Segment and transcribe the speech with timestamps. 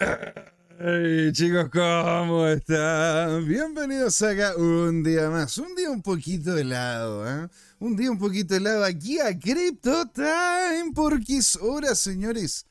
[0.00, 3.46] Hey, chicos, ¿cómo están?
[3.46, 7.48] Bienvenidos acá un día más, un día un poquito helado, ¿eh?
[7.80, 12.64] Un día un poquito helado aquí a Crypto Time, porque es hora, señores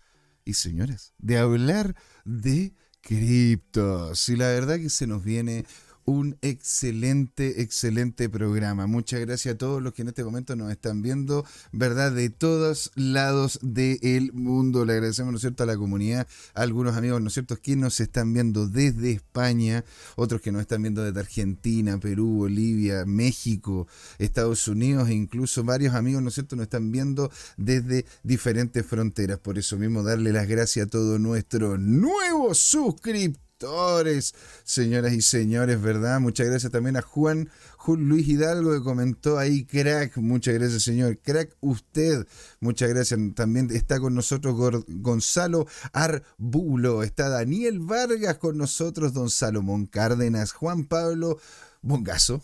[0.43, 1.95] y señores, de hablar
[2.25, 4.27] de criptos.
[4.27, 5.67] Y la verdad que se nos viene
[6.09, 8.87] un excelente, excelente programa.
[8.87, 12.11] Muchas gracias a todos los que en este momento nos están viendo, ¿verdad?
[12.11, 14.85] De todos lados del mundo.
[14.85, 17.75] Le agradecemos, ¿no es cierto?, a la comunidad, a algunos amigos, ¿no es cierto?, que
[17.75, 23.87] nos están viendo desde España, otros que nos están viendo desde Argentina, Perú, Bolivia, México,
[24.17, 29.39] Estados Unidos e incluso varios amigos, ¿no es cierto?, nos están viendo desde diferentes fronteras.
[29.39, 32.57] Por eso mismo, darle las gracias a todos nuestros nuevos
[34.63, 36.21] señoras y señores, ¿verdad?
[36.21, 37.49] Muchas gracias también a Juan,
[38.07, 42.25] Luis Hidalgo que comentó ahí, crack, muchas gracias señor, crack usted,
[42.61, 43.19] muchas gracias.
[43.35, 50.85] También está con nosotros Gonzalo Arbulo, está Daniel Vargas con nosotros, don Salomón Cárdenas, Juan
[50.85, 51.39] Pablo
[51.81, 52.41] Bongazo,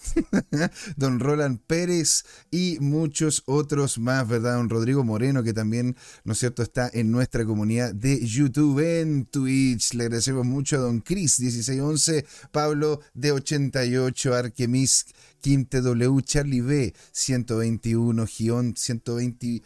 [0.95, 4.55] don Roland Pérez y muchos otros más, ¿verdad?
[4.55, 9.25] Don Rodrigo Moreno, que también, ¿no es cierto?, está en nuestra comunidad de YouTube, en
[9.25, 9.93] Twitch.
[9.93, 15.05] Le agradecemos mucho a don Chris, 1611, Pablo de 88, Arquemis,
[15.41, 19.61] Quinte W, Charlie B, 121, Gion, 120.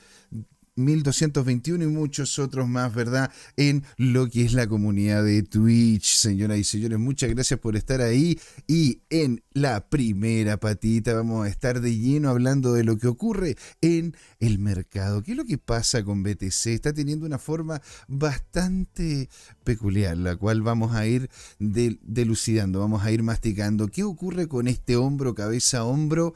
[0.80, 3.32] 1221 y muchos otros más, ¿verdad?
[3.58, 7.00] En lo que es la comunidad de Twitch, señoras y señores.
[7.00, 8.40] Muchas gracias por estar ahí.
[8.68, 13.58] Y en la primera patita vamos a estar de lleno hablando de lo que ocurre
[13.82, 15.24] en el mercado.
[15.24, 16.68] ¿Qué es lo que pasa con BTC?
[16.68, 19.30] Está teniendo una forma bastante
[19.64, 23.88] peculiar, la cual vamos a ir delucidando, vamos a ir masticando.
[23.88, 26.34] ¿Qué ocurre con este hombro, cabeza, hombro?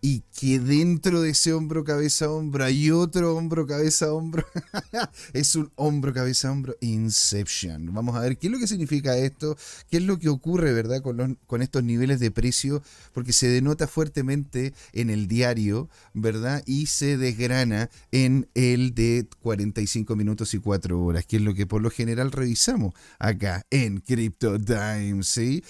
[0.00, 4.46] Y que dentro de ese hombro, cabeza, hombro hay otro hombro, cabeza, hombro.
[5.34, 7.92] es un hombro, cabeza, hombro Inception.
[7.92, 9.56] Vamos a ver qué es lo que significa esto,
[9.90, 11.02] qué es lo que ocurre, ¿verdad?
[11.02, 16.62] Con, con estos niveles de precio, porque se denota fuertemente en el diario, ¿verdad?
[16.66, 21.66] Y se desgrana en el de 45 minutos y 4 horas, que es lo que
[21.66, 25.62] por lo general revisamos acá en Crypto Time, ¿sí?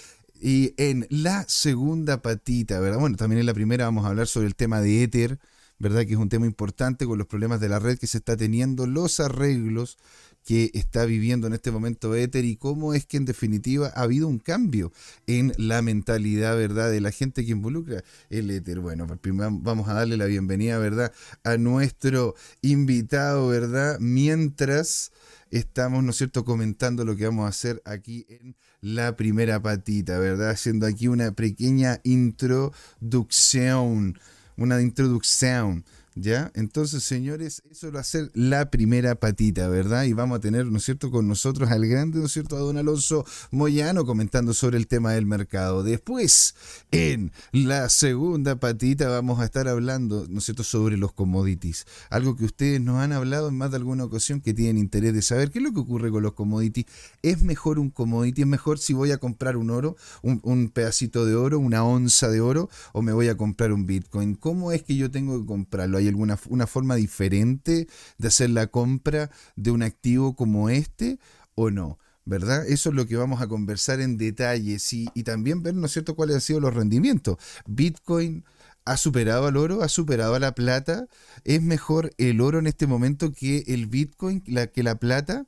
[0.43, 2.99] Y en la segunda patita, ¿verdad?
[2.99, 5.37] Bueno, también en la primera vamos a hablar sobre el tema de Ether,
[5.77, 6.03] ¿verdad?
[6.03, 8.87] Que es un tema importante con los problemas de la red que se está teniendo,
[8.87, 9.99] los arreglos
[10.43, 14.27] que está viviendo en este momento Ether y cómo es que en definitiva ha habido
[14.27, 14.91] un cambio
[15.27, 16.89] en la mentalidad, ¿verdad?
[16.89, 18.79] De la gente que involucra el Ether.
[18.79, 21.13] Bueno, primero vamos a darle la bienvenida, ¿verdad?
[21.43, 23.99] A nuestro invitado, ¿verdad?
[23.99, 25.11] Mientras
[25.51, 30.17] estamos, ¿no es cierto?, comentando lo que vamos a hacer aquí en la primera patita,
[30.17, 30.49] ¿verdad?
[30.49, 34.19] Haciendo aquí una pequeña introducción,
[34.57, 35.85] una introducción
[36.15, 36.51] ¿Ya?
[36.55, 40.03] Entonces, señores, eso va a ser la primera patita, ¿verdad?
[40.03, 42.59] Y vamos a tener, ¿no es cierto?, con nosotros al grande, ¿no es cierto?, a
[42.59, 45.83] don Alonso Moyano comentando sobre el tema del mercado.
[45.83, 46.53] Después,
[46.91, 51.85] en la segunda patita, vamos a estar hablando, ¿no es cierto?, sobre los commodities.
[52.09, 55.21] Algo que ustedes nos han hablado en más de alguna ocasión que tienen interés de
[55.21, 55.49] saber.
[55.49, 56.87] ¿Qué es lo que ocurre con los commodities?
[57.21, 58.41] ¿Es mejor un commodity?
[58.41, 62.41] ¿Es mejor si voy a comprar un oro, un, pedacito de oro, una onza de
[62.41, 64.35] oro, o me voy a comprar un Bitcoin?
[64.35, 66.00] ¿Cómo es que yo tengo que comprarlo?
[66.01, 71.19] ¿Hay alguna una forma diferente de hacer la compra de un activo como este
[71.55, 71.97] o no?
[72.23, 72.67] ¿verdad?
[72.67, 75.91] Eso es lo que vamos a conversar en detalle y, y también ver, ¿no es
[75.91, 77.37] cierto?, cuáles han sido los rendimientos.
[77.65, 78.45] Bitcoin
[78.85, 81.07] ha superado al oro, ha superado a la plata.
[81.43, 85.45] ¿Es mejor el oro en este momento que el Bitcoin, la, que la plata?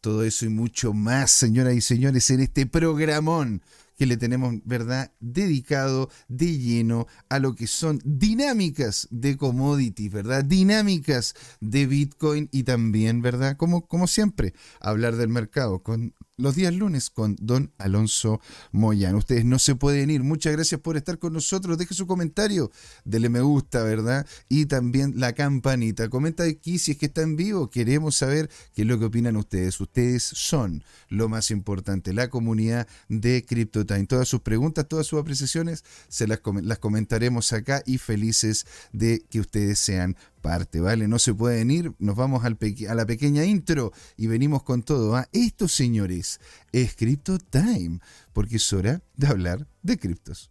[0.00, 3.62] Todo eso y mucho más, señoras y señores, en este programón
[4.00, 10.42] que le tenemos, ¿verdad?, dedicado de lleno a lo que son dinámicas de commodities, ¿verdad?
[10.42, 13.58] Dinámicas de Bitcoin y también, ¿verdad?
[13.58, 18.40] Como, como siempre, hablar del mercado con los días lunes con don Alonso
[18.72, 19.18] Moyano.
[19.18, 20.22] Ustedes no se pueden ir.
[20.22, 21.78] Muchas gracias por estar con nosotros.
[21.78, 22.70] Deje su comentario,
[23.04, 24.26] dele me gusta, ¿verdad?
[24.48, 26.08] Y también la campanita.
[26.08, 27.70] Comenta aquí si es que está en vivo.
[27.70, 29.80] Queremos saber qué es lo que opinan ustedes.
[29.80, 34.06] Ustedes son lo más importante, la comunidad de CryptoTime.
[34.06, 39.40] Todas sus preguntas, todas sus apreciaciones, se las, las comentaremos acá y felices de que
[39.40, 41.08] ustedes sean parte, ¿vale?
[41.08, 42.58] No se pueden ir, nos vamos al
[42.88, 45.16] a la pequeña intro y venimos con todo.
[45.16, 45.28] ¿ah?
[45.32, 46.40] Esto, señores,
[46.72, 48.00] es Crypto Time,
[48.32, 50.50] porque es hora de hablar de criptos.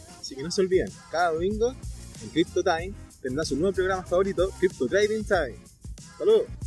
[0.31, 1.75] Así que no se olviden, cada domingo
[2.23, 5.57] en Crypto Time tendrá su nuevo programa favorito, Crypto Trading Time.
[6.17, 6.60] ¡Saludos!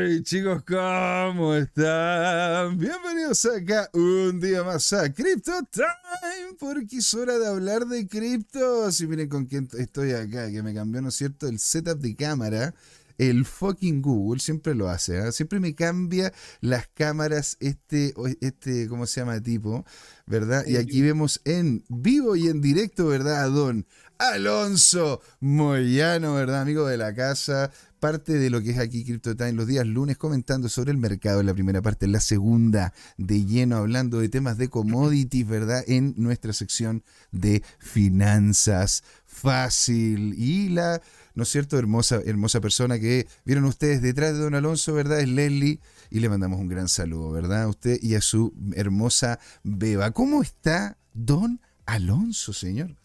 [0.00, 2.78] Hey chicos, ¿cómo están?
[2.78, 9.00] Bienvenidos acá un día más a Crypto Time, porque es hora de hablar de criptos.
[9.00, 12.14] Y miren con quién estoy acá, que me cambió, ¿no es cierto?, el setup de
[12.14, 12.74] cámara.
[13.16, 15.32] El fucking Google siempre lo hace, ¿ah?
[15.32, 19.42] siempre me cambia las cámaras este, este, ¿cómo se llama?
[19.42, 19.84] Tipo,
[20.26, 20.64] ¿verdad?
[20.64, 23.42] Y aquí vemos en vivo y en directo, ¿verdad?
[23.42, 23.84] A Don
[24.18, 26.62] Alonso Moyano, ¿verdad?
[26.62, 27.70] Amigo de la casa,
[28.00, 31.38] parte de lo que es aquí Crypto Time los días lunes comentando sobre el mercado
[31.38, 35.84] en la primera parte, en la segunda de lleno hablando de temas de commodities, ¿verdad?
[35.86, 41.00] En nuestra sección de finanzas fácil y la,
[41.36, 41.78] ¿no es cierto?
[41.78, 45.20] Hermosa, hermosa persona que vieron ustedes detrás de Don Alonso, ¿verdad?
[45.20, 45.78] Es Leslie
[46.10, 47.62] y le mandamos un gran saludo, ¿verdad?
[47.62, 50.10] A usted y a su hermosa beba.
[50.10, 52.96] ¿Cómo está Don Alonso, señor?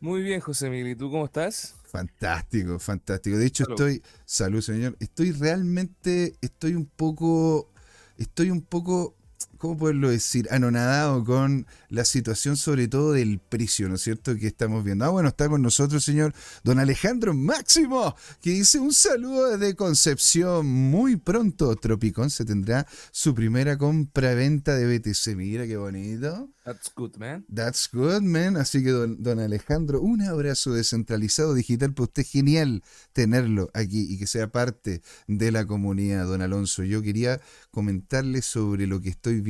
[0.00, 0.88] Muy bien, José Miguel.
[0.88, 1.74] ¿Y tú cómo estás?
[1.84, 3.36] Fantástico, fantástico.
[3.36, 4.02] De hecho, estoy.
[4.24, 4.96] Salud, señor.
[4.98, 6.36] Estoy realmente.
[6.40, 7.70] Estoy un poco.
[8.16, 9.14] Estoy un poco
[9.60, 10.48] ¿cómo poderlo decir?
[10.50, 15.04] Anonadado con la situación, sobre todo del precio, ¿no es cierto?, que estamos viendo.
[15.04, 16.32] Ah, bueno, está con nosotros, señor
[16.64, 20.66] don Alejandro Máximo, que dice un saludo desde Concepción.
[20.66, 25.36] Muy pronto, Tropicón se tendrá su primera compra-venta de BTC.
[25.36, 26.48] Mira qué bonito.
[26.64, 27.44] That's good, man.
[27.52, 28.56] That's good, man.
[28.56, 32.24] Así que, don, don Alejandro, un abrazo descentralizado digital para usted.
[32.24, 32.82] Genial
[33.12, 36.84] tenerlo aquí y que sea parte de la comunidad, don Alonso.
[36.84, 37.40] Yo quería
[37.70, 39.49] comentarle sobre lo que estoy viendo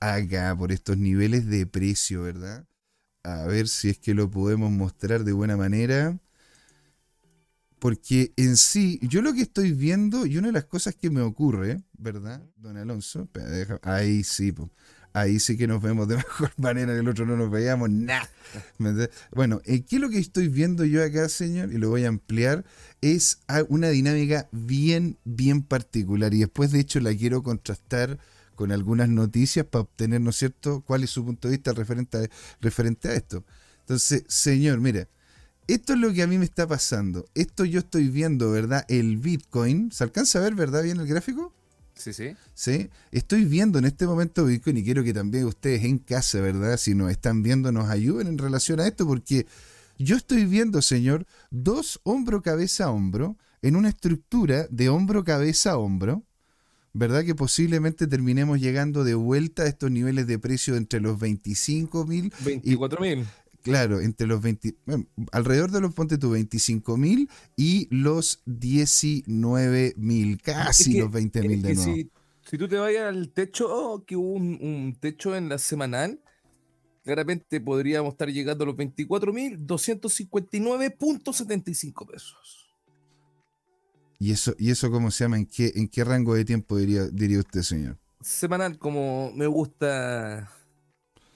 [0.00, 2.66] acá por estos niveles de precio, ¿verdad?
[3.22, 6.18] A ver si es que lo podemos mostrar de buena manera.
[7.78, 11.22] Porque en sí, yo lo que estoy viendo y una de las cosas que me
[11.22, 13.28] ocurre, ¿verdad, don Alonso?
[13.82, 14.52] Ahí sí,
[15.14, 18.28] ahí sí que nos vemos de mejor manera que el otro no nos veíamos, nada.
[19.32, 21.72] Bueno, eh, ¿qué es lo que estoy viendo yo acá, señor?
[21.72, 22.64] Y lo voy a ampliar,
[23.00, 26.34] es una dinámica bien, bien particular.
[26.34, 28.18] Y después, de hecho, la quiero contrastar
[28.60, 32.18] con algunas noticias para obtener, ¿no es cierto?, cuál es su punto de vista referente
[32.18, 32.28] a,
[32.60, 33.42] referente a esto.
[33.78, 35.08] Entonces, señor, mire,
[35.66, 37.24] esto es lo que a mí me está pasando.
[37.34, 38.84] Esto yo estoy viendo, ¿verdad?
[38.88, 39.90] El Bitcoin.
[39.92, 41.54] ¿Se alcanza a ver, verdad, bien el gráfico?
[41.94, 42.36] Sí, sí.
[42.52, 42.90] Sí.
[43.12, 46.76] Estoy viendo en este momento Bitcoin y quiero que también ustedes en casa, ¿verdad?
[46.76, 49.46] Si nos están viendo, nos ayuden en relación a esto, porque
[49.96, 56.24] yo estoy viendo, señor, dos hombro, cabeza, hombro, en una estructura de hombro, cabeza, hombro,
[56.92, 57.24] ¿verdad?
[57.24, 62.32] Que posiblemente terminemos llegando de vuelta a estos niveles de precio entre los 25 mil.
[62.44, 63.26] 24 mil.
[63.62, 64.74] Claro, entre los 20,
[65.32, 71.60] alrededor de los, ponte tú, 25 mil y los 19 mil, casi los 20 mil
[71.60, 71.94] de nuevo.
[71.94, 72.10] Si,
[72.48, 76.22] si, tú te vayas al techo, que hubo un, un techo en la semanal,
[77.04, 82.59] claramente podríamos estar llegando a los 24 mil 259.75 pesos.
[84.20, 85.38] ¿Y eso, y eso cómo se llama?
[85.38, 87.98] ¿En qué, en qué rango de tiempo diría, diría usted, señor?
[88.20, 90.52] Semanal, como me gusta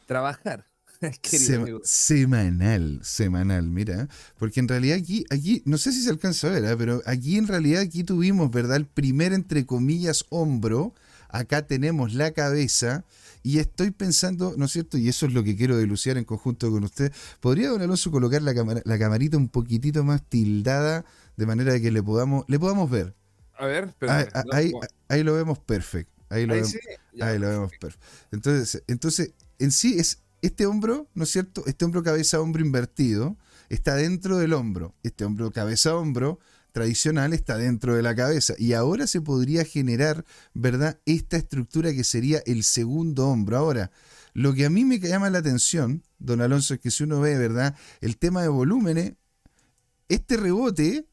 [0.07, 0.67] trabajar.
[1.83, 6.65] semanal, semanal, mira, porque en realidad aquí, aquí, no sé si se alcanza a ver,
[6.65, 6.77] ¿eh?
[6.77, 8.77] pero aquí en realidad aquí tuvimos, ¿verdad?
[8.77, 10.95] El primer, entre comillas, hombro,
[11.31, 13.05] acá tenemos la cabeza,
[13.45, 14.97] y estoy pensando, ¿no es cierto?
[14.97, 17.13] Y eso es lo que quiero deluciar en conjunto con usted.
[17.41, 21.05] ¿Podría, don Alonso, colocar la, la camarita un poquitito más tildada
[21.37, 23.15] de manera que le podamos, le podamos ver.
[23.59, 23.95] A ver,
[24.51, 24.73] ahí,
[25.09, 26.25] ahí, lo vemos perfecto.
[26.31, 26.75] Ahí lo, vemos,
[27.21, 28.07] ahí lo vemos perfecto.
[28.33, 31.65] Entonces, entonces, en sí es este hombro, ¿no es cierto?
[31.67, 33.37] Este hombro cabeza-hombro invertido
[33.69, 34.95] está dentro del hombro.
[35.03, 36.39] Este hombro cabeza-hombro
[36.75, 38.55] tradicional está dentro de la cabeza.
[38.59, 40.99] Y ahora se podría generar, ¿verdad?
[41.07, 43.57] Esta estructura que sería el segundo hombro.
[43.57, 43.93] Ahora,
[44.33, 47.39] lo que a mí me llama la atención, don Alonso, es que si uno ve,
[47.39, 47.77] ¿verdad?
[48.01, 49.13] El tema de volúmenes,
[50.09, 51.07] este rebote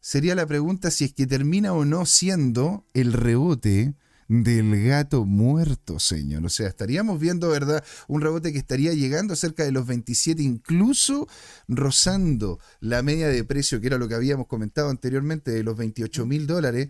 [0.00, 3.96] sería la pregunta si es que termina o no siendo el rebote
[4.28, 6.44] del gato muerto, señor.
[6.44, 7.82] O sea, estaríamos viendo, ¿verdad?
[8.06, 11.26] Un rebote que estaría llegando cerca de los 27, incluso
[11.66, 16.26] rozando la media de precio, que era lo que habíamos comentado anteriormente, de los 28
[16.26, 16.88] mil dólares,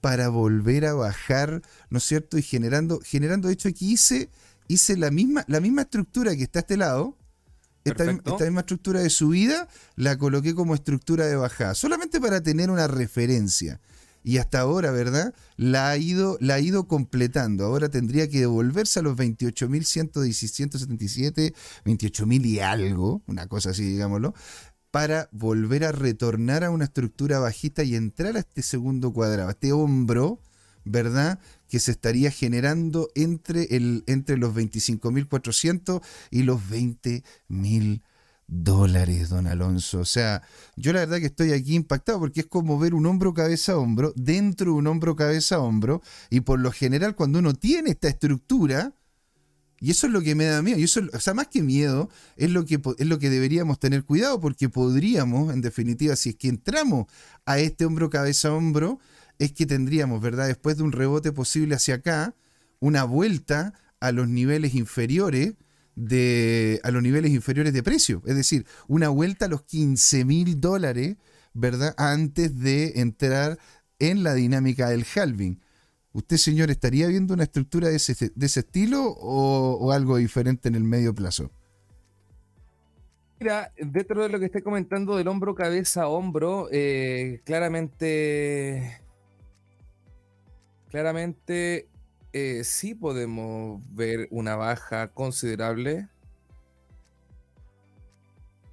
[0.00, 2.38] para volver a bajar, ¿no es cierto?
[2.38, 4.30] Y generando, generando de hecho, aquí hice,
[4.66, 7.16] hice la, misma, la misma estructura que está a este lado.
[7.84, 9.66] Esta, esta, misma estructura de subida
[9.96, 13.80] la coloqué como estructura de bajada, solamente para tener una referencia
[14.28, 15.32] y hasta ahora, ¿verdad?
[15.56, 17.64] La ha ido, la ha ido completando.
[17.64, 21.54] Ahora tendría que devolverse a los 28.177,
[21.86, 24.34] 28.000 y algo, una cosa así, digámoslo,
[24.90, 29.52] para volver a retornar a una estructura bajista y entrar a este segundo cuadrado, a
[29.52, 30.42] este hombro,
[30.84, 31.38] ¿verdad?
[31.66, 38.02] Que se estaría generando entre, el, entre los 25.400 y los 20.000
[38.48, 40.00] dólares, don Alonso.
[40.00, 40.42] O sea,
[40.74, 43.76] yo la verdad que estoy aquí impactado porque es como ver un hombro cabeza a
[43.76, 47.90] hombro, dentro de un hombro cabeza a hombro, y por lo general cuando uno tiene
[47.90, 48.94] esta estructura,
[49.80, 52.08] y eso es lo que me da miedo, y eso, o sea, más que miedo,
[52.36, 56.36] es lo que, es lo que deberíamos tener cuidado porque podríamos, en definitiva, si es
[56.36, 57.06] que entramos
[57.46, 58.98] a este hombro cabeza hombro,
[59.38, 60.48] es que tendríamos, ¿verdad?
[60.48, 62.34] Después de un rebote posible hacia acá,
[62.80, 65.54] una vuelta a los niveles inferiores,
[65.98, 68.22] de, a los niveles inferiores de precio.
[68.26, 71.16] Es decir, una vuelta a los 15 mil dólares,
[71.54, 71.94] ¿verdad?
[71.96, 73.58] Antes de entrar
[73.98, 75.60] en la dinámica del halving.
[76.12, 80.76] ¿Usted, señor, estaría viendo una estructura de ese, de ese estilo o, algo diferente en
[80.76, 81.50] el medio plazo?
[83.40, 89.00] Mira, dentro de lo que estoy comentando del hombro, cabeza, hombro, eh, claramente,
[90.90, 91.87] claramente
[92.32, 96.08] eh, sí podemos ver una baja considerable.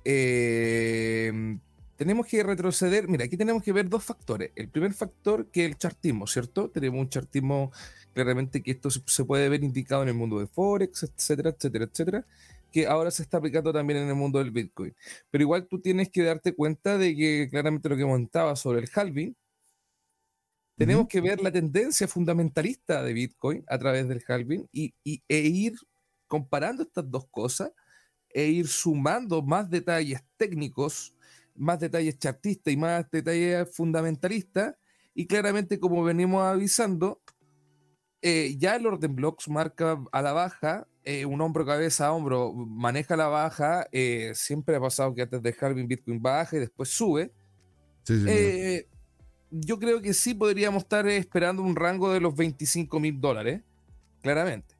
[0.03, 1.59] Em,
[1.97, 3.07] tenemos que retroceder.
[3.07, 4.51] Mira, aquí tenemos que ver dos factores.
[4.55, 6.69] El primer factor que es el chartismo, ¿cierto?
[6.69, 7.71] Tenemos un chartismo
[8.13, 12.25] claramente que esto se puede ver indicado en el mundo de Forex, etcétera, etcétera, etcétera,
[12.71, 14.93] que ahora se está aplicando también en el mundo del Bitcoin.
[15.31, 18.89] Pero igual tú tienes que darte cuenta de que claramente lo que montaba sobre el
[18.93, 19.35] halving
[20.77, 25.73] tenemos que ver la tendencia fundamentalista de Bitcoin a través del halving y, e ir
[26.27, 27.71] comparando estas dos cosas
[28.29, 31.15] e ir sumando más detalles técnicos,
[31.55, 34.75] más detalles chartistas y más detalles fundamentalistas.
[35.13, 37.21] Y claramente, como venimos avisando,
[38.21, 42.51] eh, ya el orden blocks marca a la baja, eh, un hombro cabeza a hombro
[42.51, 43.87] maneja la baja.
[43.93, 47.31] Eh, siempre ha pasado que antes del halving Bitcoin baja y después sube.
[48.03, 48.85] Sí, sí,
[49.51, 53.61] yo creo que sí podríamos estar esperando un rango de los 25 mil dólares,
[54.21, 54.75] claramente.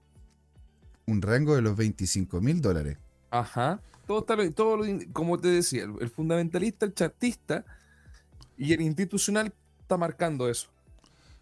[1.06, 2.98] Un rango de los 25 mil dólares.
[3.30, 3.80] Ajá.
[4.08, 7.66] Todo, está, todo como te decía, el, fundamentalista, el chartista
[8.58, 10.70] y el institucional está marcando eso.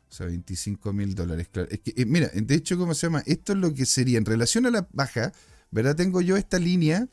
[0.09, 1.69] O sea, 25 mil dólares, claro.
[1.71, 3.23] Es que, eh, mira, de hecho, ¿cómo se llama?
[3.25, 5.33] Esto es lo que sería, en relación a la baja,
[5.71, 5.95] ¿verdad?
[5.95, 7.07] Tengo yo esta línea,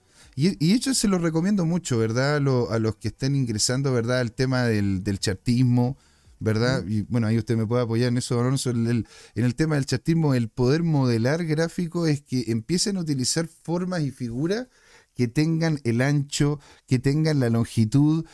[0.49, 2.37] y, y hecho se lo recomiendo mucho, ¿verdad?
[2.37, 4.21] A, los que estén ingresando, ¿verdad?
[4.21, 5.99] Al tema del, del chartismo,
[6.39, 6.83] ¿verdad?
[6.89, 8.71] Y bueno, ahí usted me puede apoyar en eso, Alonso.
[8.71, 9.05] En
[9.35, 14.11] el, tema del chatismo, el poder modelar gráfico es que empiecen a utilizar formas y
[14.11, 14.69] figuras
[15.15, 18.25] que tengan el ancho, que tengan la longitud,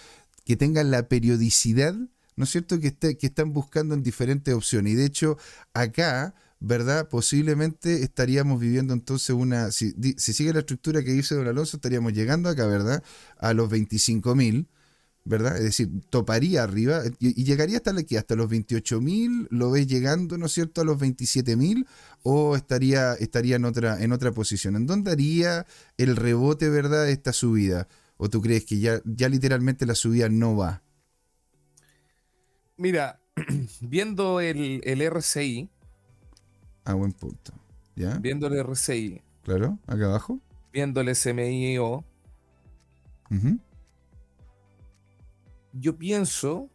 [0.45, 1.97] que tengan la periodicidad,
[2.37, 2.79] ¿no es cierto?
[2.79, 4.93] Que, que están buscando en diferentes opciones.
[4.93, 5.39] Y de hecho,
[5.75, 7.09] acá, ¿verdad?
[7.09, 12.13] Posiblemente estaríamos viviendo entonces una, si, si sigue la estructura que dice Don Alonso, estaríamos
[12.13, 13.03] llegando acá, ¿verdad?
[13.39, 14.69] A los 25 mil
[15.27, 15.57] ¿verdad?
[15.57, 20.47] Es decir, toparía arriba y, llegaría hasta aquí, hasta los 28.000, lo ves llegando, ¿no
[20.47, 21.85] es cierto?, a los 27.000
[22.23, 24.77] o estaría, estaría en, otra, en otra posición.
[24.77, 25.67] ¿En dónde haría
[25.99, 27.89] el rebote, ¿verdad?, de esta subida.
[28.17, 30.83] ¿O tú crees que ya, ya literalmente la subida no va?
[32.77, 33.21] Mira,
[33.81, 35.69] viendo el, el RCI.
[36.87, 37.53] A buen punto.
[37.95, 38.17] ¿Ya?
[38.19, 39.21] Viendo el RCI.
[39.43, 40.41] Claro, acá abajo.
[40.73, 42.05] Viendo el SMIO
[45.81, 46.69] yo pienso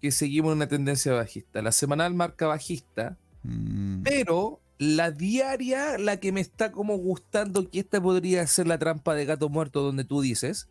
[0.00, 1.62] que seguimos en una tendencia bajista.
[1.62, 4.02] La semanal marca bajista, mm.
[4.02, 9.14] pero la diaria, la que me está como gustando, que esta podría ser la trampa
[9.14, 10.68] de gato muerto donde tú dices,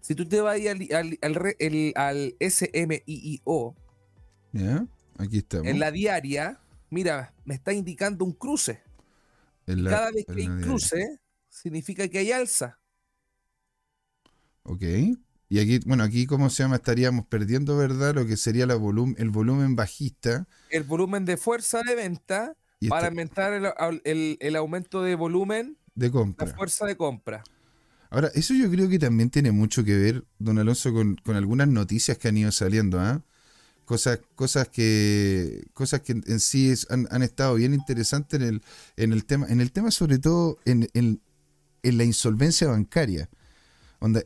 [0.00, 3.74] si tú te vas al, al, al, SMIIO,
[5.18, 5.66] aquí estamos.
[5.66, 6.60] en la diaria,
[6.92, 8.82] mira, me está indicando un cruce.
[9.66, 12.78] Cada vez que hay cruce, significa que hay alza.
[14.64, 14.82] Ok.
[15.48, 16.76] Y aquí, bueno, aquí, ¿cómo se llama?
[16.76, 18.14] Estaríamos perdiendo, ¿verdad?
[18.14, 20.46] Lo que sería la el volumen bajista.
[20.70, 22.56] El volumen de fuerza de venta
[22.88, 23.52] para aumentar
[24.04, 26.46] el, aumento de volumen de compra.
[26.46, 27.42] La fuerza de compra.
[28.10, 32.18] Ahora, eso yo creo que también tiene mucho que ver, don Alonso, con, algunas noticias
[32.18, 33.24] que han ido saliendo, ¿ah?
[33.84, 38.62] Cosas, cosas que, cosas que en sí han, han estado bien interesantes en el,
[38.96, 41.20] en el tema, en el tema sobre todo en, en-
[41.82, 43.28] en la insolvencia bancaria.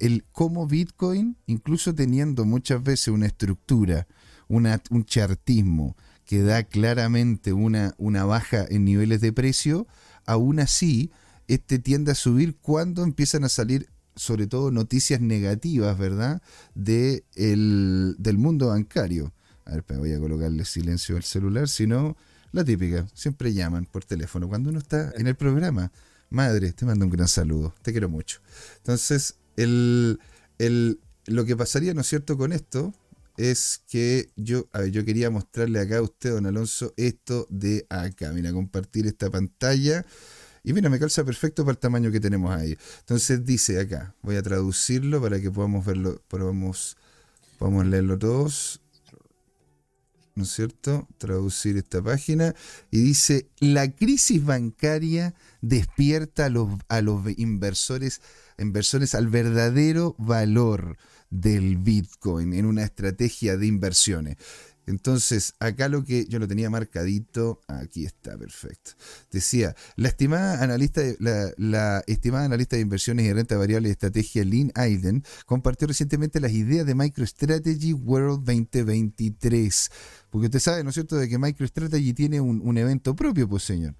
[0.01, 4.07] El cómo Bitcoin, incluso teniendo muchas veces una estructura,
[4.49, 9.87] una, un chartismo que da claramente una, una baja en niveles de precio,
[10.25, 11.11] aún así,
[11.47, 16.41] este tiende a subir cuando empiezan a salir, sobre todo, noticias negativas, ¿verdad?
[16.75, 19.35] De el- del mundo bancario.
[19.67, 22.17] A ver, voy a colocarle silencio al celular, si no,
[22.53, 25.93] la típica, siempre llaman por teléfono cuando uno está en el programa.
[26.31, 28.41] Madre, te mando un gran saludo, te quiero mucho.
[28.79, 30.19] Entonces, el,
[30.59, 32.95] el- lo que pasaría, ¿no es cierto?, con esto
[33.37, 38.33] es que yo, yo quería mostrarle acá a usted, don Alonso, esto de acá.
[38.33, 40.07] Mira, compartir esta pantalla.
[40.65, 42.77] Y mira, me calza perfecto para el tamaño que tenemos ahí.
[43.01, 46.97] Entonces dice acá, voy a traducirlo para que podamos verlo, podamos,
[47.59, 48.81] podamos leerlo todos.
[50.37, 51.09] ¿No es cierto?
[51.17, 52.55] Traducir esta página.
[52.91, 58.21] Y dice, la crisis bancaria despierta a los, a los inversores,
[58.59, 60.99] inversores al verdadero valor
[61.31, 64.37] del Bitcoin en una estrategia de inversiones.
[64.87, 68.93] Entonces, acá lo que yo lo tenía marcadito, aquí está, perfecto.
[69.33, 71.17] Decía, la estimada analista de,
[71.59, 76.53] la, estimada analista de inversiones y renta variable de estrategia Lynn Aiden compartió recientemente las
[76.53, 79.91] ideas de MicroStrategy World 2023.
[80.31, 83.65] Porque usted sabe, ¿no es cierto?, de que MicroStrategy tiene un, un evento propio, pues
[83.65, 83.95] señor.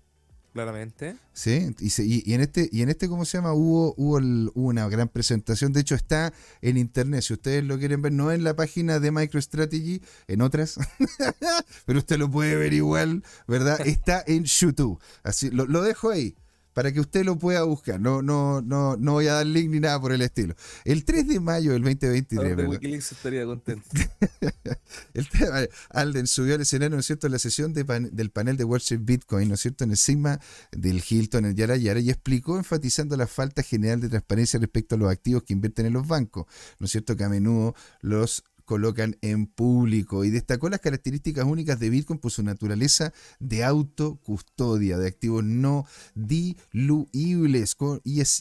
[0.57, 1.17] Claramente.
[1.35, 3.53] Sí, y, se- y- en este, y en este, ¿cómo se llama?
[3.53, 5.75] Hubo, hubo una gran presentación.
[5.75, 6.33] De hecho, está
[6.63, 7.21] en internet.
[7.21, 10.79] Si ustedes lo quieren ver, no en la página de MicroStrategy, en otras,
[11.85, 13.87] pero usted lo puede ver igual, ¿verdad?
[13.87, 14.99] Está en YouTube.
[15.23, 16.35] Así, lo, lo dejo ahí.
[16.77, 17.99] Para que usted lo pueda buscar.
[17.99, 20.55] No, no, no, no voy a dar link ni nada por el estilo.
[20.85, 22.71] El 3 de mayo del 2023, Ahora de ¿verdad?
[22.73, 23.87] Wikileaks estaría contento.
[25.15, 28.29] El tema, Alden subió al escenario, ¿no es cierto?, en la sesión de pan- del
[28.31, 30.39] panel de Wall Street Bitcoin, ¿no es cierto?, en el Sigma
[30.71, 34.97] del Hilton, en el Yara Yara, y explicó enfatizando la falta general de transparencia respecto
[34.97, 36.45] a los activos que invierten en los bancos,
[36.79, 41.79] ¿no es cierto?, que a menudo los colocan en público y destacó las características únicas
[41.79, 47.77] de Bitcoin por su naturaleza de autocustodia, de activos no diluibles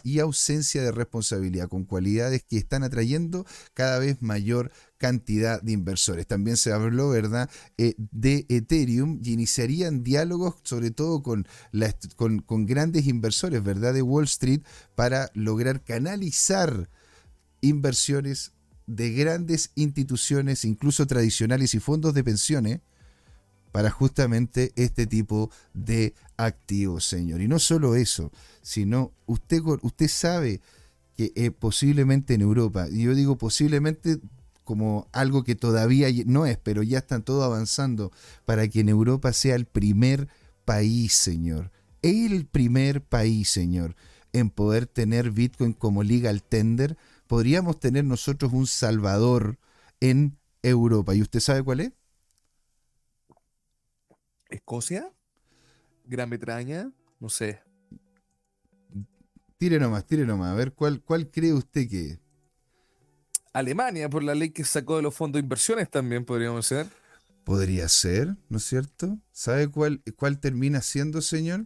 [0.03, 6.25] y, ausencia de responsabilidad, con cualidades que están atrayendo cada vez mayor cantidad de inversores.
[6.25, 11.45] También se habló, ¿verdad?, eh, de Ethereum y iniciarían diálogos sobre todo con
[12.65, 14.61] grandes inversores, ¿verdad?, de Wall Street
[14.95, 16.89] para lograr canalizar
[17.61, 18.54] inversiones
[18.87, 22.79] de grandes instituciones, incluso tradicionales y fondos de pensiones,
[23.71, 27.41] para justamente este tipo de activos, señor.
[27.41, 30.61] Y no solo eso, sino usted, usted sabe
[31.17, 34.19] que eh, posiblemente en Europa, y yo digo posiblemente
[34.63, 38.11] como algo que todavía no es, pero ya están todos avanzando
[38.45, 40.27] para que en Europa sea el primer
[40.65, 41.71] país, señor.
[42.01, 43.95] El primer país, señor,
[44.33, 46.97] en poder tener Bitcoin como legal tender.
[47.27, 49.57] Podríamos tener nosotros un salvador
[49.99, 51.15] en Europa.
[51.15, 51.91] ¿Y usted sabe cuál es?
[54.49, 55.11] ¿Escocia?
[56.05, 56.91] ¿Gran Bretaña?
[57.19, 57.61] No sé.
[59.57, 60.51] Tire nomás, tire nomás.
[60.51, 62.19] A ver, ¿cuál, cuál cree usted que es?
[63.53, 66.87] Alemania, por la ley que sacó de los fondos de inversiones también podríamos ser.
[67.45, 69.17] Podría ser, ¿no es cierto?
[69.31, 71.65] ¿Sabe cuál, cuál termina siendo, señor?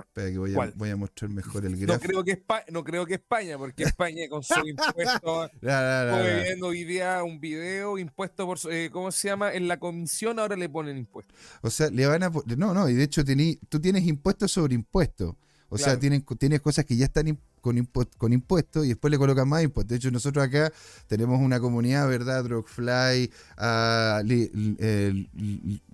[0.00, 0.72] Espera que voy a, ¿Cuál?
[0.76, 2.06] voy a mostrar mejor el No gráfico.
[2.08, 6.84] creo, que España, no creo que España, porque España con su impuesto, estuve viendo hoy
[6.84, 9.52] día un video impuesto por, eh, ¿cómo se llama?
[9.52, 11.36] En la comisión ahora le ponen impuestos.
[11.62, 12.30] O sea, le van a...
[12.56, 15.34] No, no, y de hecho tení- tú tienes impuestos sobre impuestos.
[15.72, 16.24] O sea, Claro.
[16.34, 19.90] tienes, cosas que ya están con, impu- con impuestos y después le colocan más impuestos.
[19.90, 20.72] De hecho, nosotros acá
[21.06, 22.42] tenemos una comunidad, ¿verdad?
[22.42, 24.20] Drogfly, a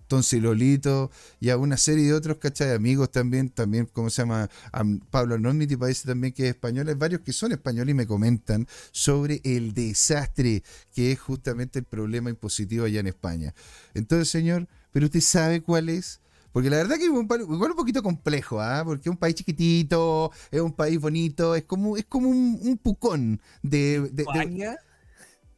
[0.09, 2.73] Li- Tonsilolito y a una serie de otros, ¿cachai?
[2.73, 4.49] Amigos también, también, ¿cómo se llama?
[4.73, 6.88] Am- Pablo Anonymity parece también que es español.
[6.88, 10.62] Hay varios que son españoles y me comentan sobre el desastre
[10.95, 13.55] que es justamente el problema impositivo allá en España.
[13.95, 16.21] Entonces, señor, ¿pero usted sabe cuál es?
[16.53, 18.83] Porque la verdad que es un, igual un poquito complejo, ¿ah?
[18.85, 22.79] Porque es un país chiquitito, es un país bonito, es como, es como un, un
[22.79, 24.79] pucón de, de- de- ¿Lituania?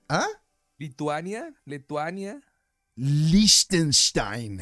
[0.08, 0.26] ¿Ah?
[0.78, 1.54] ¿Lituania?
[1.64, 2.42] ¿Lituania?
[2.98, 4.60] Liechtenstein.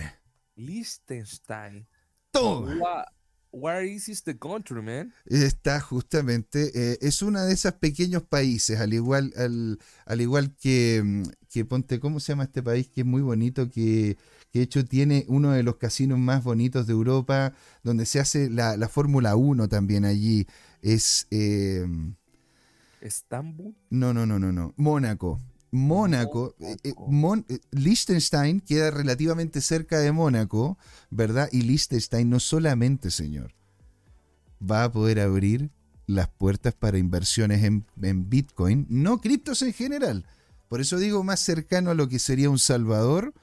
[0.56, 1.86] Liechtenstein.
[2.30, 3.06] Toma.
[3.50, 5.14] Where is this the country, man?
[5.24, 11.00] Está justamente, eh, es uno de esos pequeños países, al igual, al, al igual que,
[11.02, 12.88] mm, que Ponte, ¿cómo se llama este país?
[12.88, 14.18] Que es muy bonito, que,
[14.50, 18.50] que de hecho tiene uno de los casinos más bonitos de Europa, donde se hace
[18.50, 20.46] la, la Fórmula 1 también allí.
[20.82, 21.86] Es, eh,
[23.00, 23.74] Estambul.
[23.88, 25.40] no, no, no, no, no, Mónaco.
[25.70, 30.78] Mónaco, eh, eh, Mon- eh, Liechtenstein queda relativamente cerca de Mónaco,
[31.10, 31.48] ¿verdad?
[31.52, 33.54] Y Liechtenstein no solamente, señor,
[34.60, 35.70] va a poder abrir
[36.06, 40.24] las puertas para inversiones en, en Bitcoin, no criptos en general.
[40.68, 43.34] Por eso digo más cercano a lo que sería un Salvador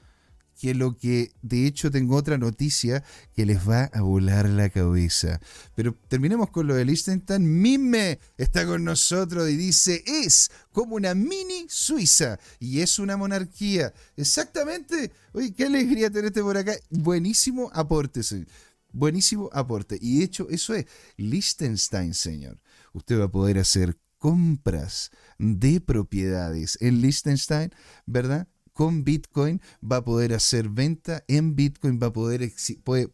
[0.60, 3.04] que lo que de hecho tengo otra noticia
[3.36, 5.40] que les va a volar la cabeza.
[5.76, 7.62] Pero terminemos con lo de Liechtenstein.
[7.62, 13.94] Mime está con nosotros y dice, es como una mini Suiza y es una monarquía.
[14.16, 15.12] Exactamente.
[15.34, 16.74] Oye, qué alegría tenerte por acá.
[16.90, 18.48] Buenísimo aporte, señor.
[18.92, 19.98] Buenísimo aporte.
[20.00, 20.86] Y de hecho, eso es
[21.18, 22.60] Liechtenstein, señor.
[22.94, 27.74] Usted va a poder hacer compras de propiedades en Liechtenstein,
[28.06, 28.48] ¿verdad?
[28.74, 32.52] Con Bitcoin va a poder hacer venta en Bitcoin, va a poder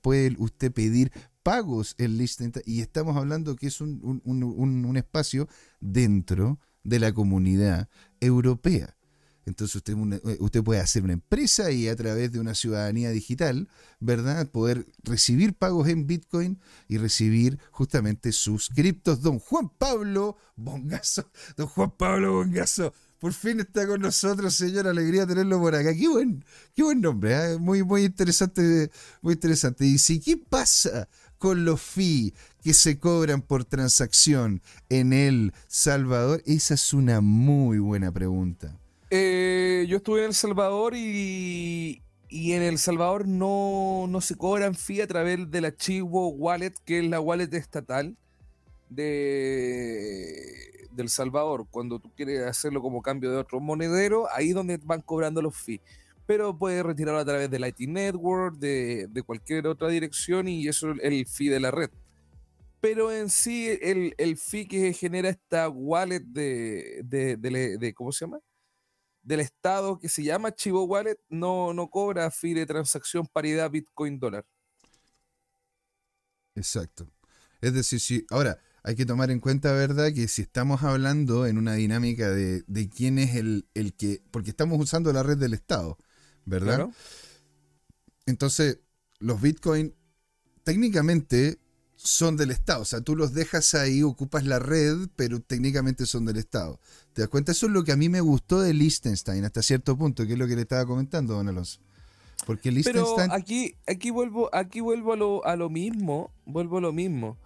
[0.01, 1.11] puede, usted pedir
[1.43, 5.47] pagos en Liechtenstein y estamos hablando que es un, espacio
[5.79, 8.95] dentro de la comunidad europea.
[9.45, 9.95] Entonces usted,
[10.39, 13.67] usted puede hacer una empresa y a través de una ciudadanía digital,
[13.99, 14.47] ¿verdad?
[14.49, 19.21] Poder recibir pagos en Bitcoin y recibir justamente sus criptos.
[19.21, 24.87] Don Juan Pablo Bongazo, don Juan Pablo Bongazo, por fin está con nosotros, señor.
[24.87, 25.93] Alegría tenerlo por acá.
[25.93, 26.43] Qué buen,
[26.75, 27.57] qué buen nombre, ¿eh?
[27.57, 28.89] muy, muy interesante,
[29.21, 29.85] muy interesante.
[29.85, 36.41] Y si, ¿qué pasa con los fees que se cobran por transacción en El Salvador?
[36.45, 38.77] Esa es una muy buena pregunta.
[39.09, 44.75] Eh, yo estuve en El Salvador y, y en El Salvador no, no se cobran
[44.75, 48.15] fee a través del archivo wallet, que es la wallet estatal
[48.89, 51.65] de, del Salvador.
[51.71, 55.55] Cuando tú quieres hacerlo como cambio de otro monedero, ahí es donde van cobrando los
[55.57, 55.81] fees.
[56.27, 60.91] Pero puedes retirarlo a través de Lightning Network, de, de cualquier otra dirección y eso
[60.91, 61.89] es el fee de la red.
[62.81, 68.11] Pero en sí, el, el fee que genera esta wallet de, de, de- de- ¿cómo
[68.11, 68.39] se llama?
[69.21, 74.19] del estado que se llama Chivo Wallet no, no cobra fee de transacción paridad Bitcoin
[74.19, 74.45] dólar.
[76.55, 77.09] Exacto.
[77.61, 80.13] Es decir, si ahora hay que tomar en cuenta, ¿verdad?
[80.13, 84.21] Que si estamos hablando en una dinámica de, de quién es el, el que.
[84.31, 85.97] Porque estamos usando la red del Estado,
[86.45, 86.75] ¿verdad?
[86.75, 86.91] Claro.
[88.25, 88.79] Entonces,
[89.19, 89.95] los Bitcoin
[90.63, 91.59] técnicamente
[91.95, 92.81] son del Estado.
[92.81, 96.79] O sea, tú los dejas ahí, ocupas la red, pero técnicamente son del Estado.
[97.13, 97.51] ¿Te das cuenta?
[97.51, 100.39] Eso es lo que a mí me gustó de Liechtenstein hasta cierto punto, que es
[100.39, 101.79] lo que le estaba comentando, don Alonso.
[102.45, 103.31] Porque Pero Liechtenstein.
[103.31, 107.37] aquí, aquí vuelvo, aquí vuelvo a lo, a lo mismo, vuelvo a lo mismo.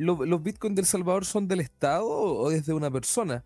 [0.00, 3.44] Lo- ¿Los Bitcoin del Salvador son del Estado o desde una persona?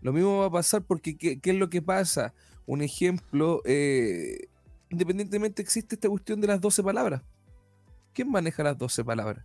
[0.00, 2.32] Lo mismo va a pasar porque ¿qué, qué es lo que pasa?
[2.66, 4.46] Un ejemplo, eh,
[4.90, 7.22] independientemente existe esta cuestión de las 12 palabras.
[8.12, 9.44] ¿Quién maneja las 12 palabras?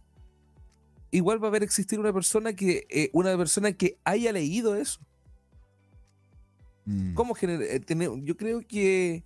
[1.09, 4.99] Igual va a haber existir una persona que, eh, una persona que haya leído eso.
[6.85, 9.23] Mm, ¿Cómo gener- eh, tener- Yo creo que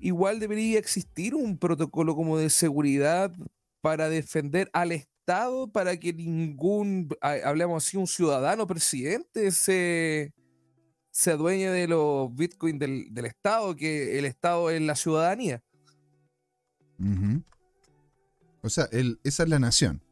[0.00, 3.32] igual debería existir un protocolo como de seguridad
[3.80, 5.17] para defender al Estado,
[5.72, 10.32] para que ningún, ha- hablemos así, un ciudadano presidente se,
[11.10, 15.62] se adueñe de los bitcoins del, del Estado, que el Estado es la ciudadanía.
[18.62, 20.02] O sea, el- esa es la nación.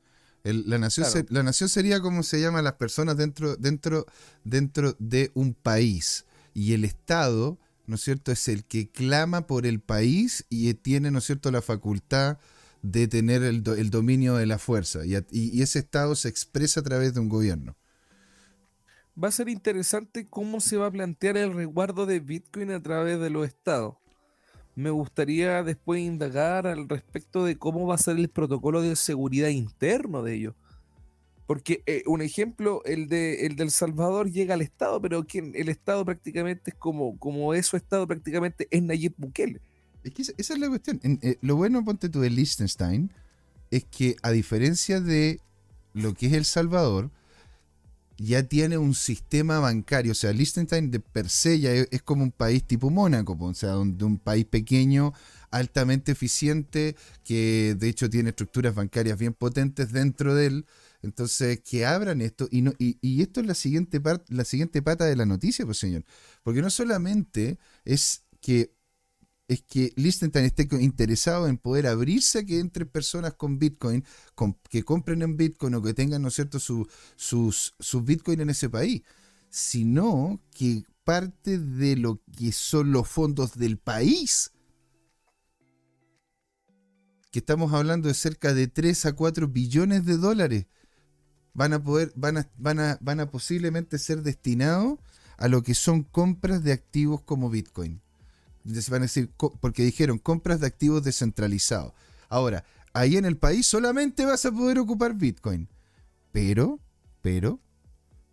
[0.44, 1.26] El- la, nación Claro.
[1.26, 4.06] se- la nación sería como se llaman las personas dentro, dentro,
[4.44, 6.26] dentro de un país.
[6.54, 11.10] Y el Estado, ¿no es cierto?, es el que clama por el país y tiene,
[11.10, 12.38] ¿no es cierto?, la facultad
[12.92, 15.04] de tener el, el dominio de la fuerza.
[15.06, 17.76] Y, y- ese Estado se expresa a través de un gobierno.
[19.22, 23.18] Va a ser interesante cómo se va a plantear el resguardo de Bitcoin a través
[23.18, 23.96] de los estados.
[24.76, 29.48] Me gustaría después indagar al respecto de cómo va a ser el protocolo de seguridad
[29.50, 30.54] interno de ellos.
[31.46, 36.04] Porque eh, un ejemplo, el de el del Salvador llega al Estado, pero el Estado
[36.04, 39.60] prácticamente es como, como es su Estado prácticamente es Nayib Bukele.
[40.06, 41.00] Es que esa, es la cuestión.
[41.02, 43.10] Eh, lo bueno, ponte tú, de Liechtenstein,
[43.72, 45.40] es que a diferencia de
[45.94, 47.10] lo que es El Salvador,
[48.16, 50.12] ya tiene un sistema bancario.
[50.12, 53.78] O sea, Liechtenstein de per se ya es, como un país tipo Mónaco, o sea,
[53.78, 55.12] un, de un país pequeño,
[55.50, 60.66] altamente eficiente, que de hecho tiene estructuras bancarias bien potentes dentro de él.
[61.02, 65.16] Entonces, que abran esto, y, no, y, esto es la siguiente, la siguiente pata de
[65.16, 66.04] la noticia, pues señor.
[66.44, 68.75] Porque no solamente es que
[69.48, 74.04] es que Liechtenstein esté interesado en poder abrirse a que entre personas con Bitcoin,
[74.70, 78.68] que compren en Bitcoin o que tengan, ¿no es cierto?, su- sus, Bitcoin en ese
[78.68, 79.02] país,
[79.48, 84.50] sino que parte de lo que son los fondos del país,
[87.30, 90.66] que estamos hablando de cerca de 3 a 4 billones de dólares,
[91.54, 92.38] van a poder, van
[93.20, 94.98] a posiblemente ser destinados
[95.38, 98.02] a lo que son compras de activos como Bitcoin.
[98.66, 101.92] Se van a decir, porque dijeron compras de activos descentralizados.
[102.28, 105.68] Ahora, ahí en el país solamente vas a poder ocupar Bitcoin.
[106.32, 106.80] Pero,
[107.22, 107.60] pero,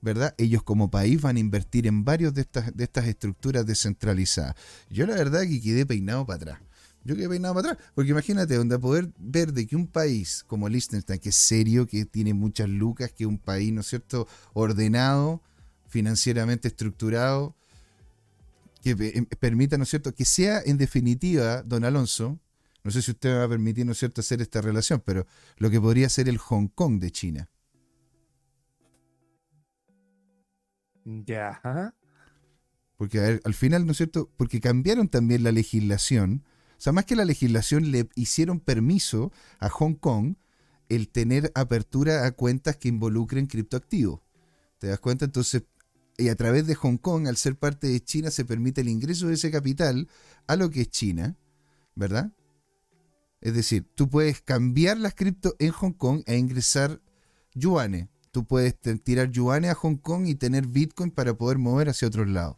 [0.01, 0.35] ¿verdad?
[0.37, 4.55] Ellos como país van a invertir en varios de estas, de estas estructuras descentralizadas.
[4.89, 6.59] Yo la verdad que quedé peinado para atrás.
[7.05, 7.87] Yo quedé peinado para atrás.
[7.95, 12.05] Porque imagínate, donde poder ver de que un país como Liechtenstein, que es serio, que
[12.05, 15.41] tiene muchas lucas, que es un país, ¿no es cierto?, ordenado,
[15.87, 17.55] financieramente estructurado,
[18.83, 22.39] que em, permita, ¿no es cierto?, que sea en definitiva, don Alonso,
[22.83, 25.25] no sé si usted me va a permitir, ¿no es cierto?, hacer esta relación, pero
[25.57, 27.49] lo que podría ser el Hong Kong de China.
[31.05, 31.93] Ya.
[32.97, 34.29] Porque al final, ¿no es cierto?
[34.37, 36.43] Porque cambiaron también la legislación.
[36.77, 40.35] O sea, más que la legislación, le hicieron permiso a Hong Kong
[40.89, 44.21] el tener apertura a cuentas que involucren criptoactivos.
[44.79, 45.25] ¿Te das cuenta?
[45.25, 45.63] Entonces,
[46.17, 49.27] y a través de Hong Kong, al ser parte de China, se permite el ingreso
[49.27, 50.07] de ese capital
[50.47, 51.35] a lo que es China,
[51.95, 52.31] ¿verdad?
[53.41, 57.01] Es decir, tú puedes cambiar las cripto en Hong Kong e ingresar
[57.53, 58.07] yuanes.
[58.31, 62.27] Tú puedes tirar yuanes a Hong Kong y tener Bitcoin para poder mover hacia otros
[62.27, 62.55] lados.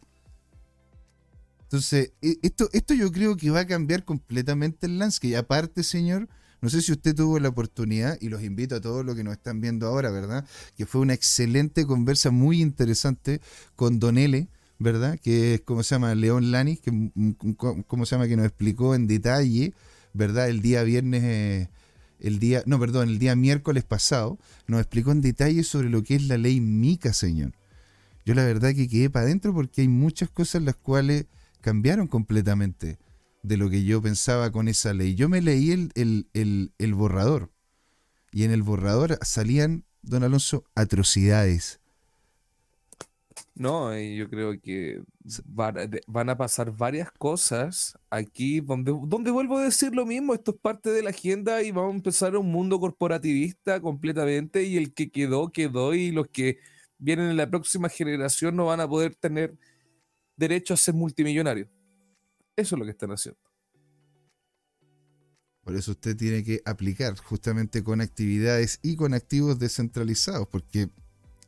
[1.62, 5.36] Entonces, e, esto, esto yo creo que va a cambiar completamente el landscape.
[5.36, 6.28] Aparte, señor,
[6.60, 9.34] no sé si usted tuvo la oportunidad, y los invito a todos los que nos
[9.34, 10.46] están viendo ahora, ¿verdad?
[10.76, 13.40] Que fue una excelente conversa, muy interesante
[13.74, 15.18] con Don L, ¿verdad?
[15.22, 16.14] Que es, ¿cómo se llama?
[16.14, 17.52] León Lanis, que, mm, mm,
[17.86, 18.28] ¿cómo se llama?
[18.28, 19.74] Que nos explicó en detalle,
[20.12, 20.48] ¿verdad?
[20.48, 21.22] El día viernes...
[21.24, 21.68] Eh,
[22.18, 26.14] el día, no, perdón, el día miércoles pasado, nos explicó en detalle sobre lo que
[26.16, 27.52] es la ley MICA, señor.
[28.24, 31.26] Yo la verdad que quedé para adentro porque hay muchas cosas las cuales
[31.60, 32.98] cambiaron completamente
[33.42, 35.14] de lo que yo pensaba con esa ley.
[35.14, 37.52] Yo me leí el, el borrador
[38.32, 41.80] y en el borrador salían, don Alonso, atrocidades
[43.56, 45.02] no, yo creo que
[45.46, 50.58] van, a pasar varias cosas aquí donde, donde vuelvo a decir lo mismo, esto es
[50.60, 55.10] parte de la agenda y vamos a empezar un mundo corporativista completamente y el que
[55.10, 56.58] quedó, quedó y los que
[56.98, 59.56] vienen en la próxima generación no van a poder tener
[60.36, 61.68] derecho a ser multimillonarios.
[62.56, 63.38] Eso es lo que están haciendo.
[65.62, 70.88] Por eso usted tiene que aplicar justamente con actividades y con activos descentralizados, porque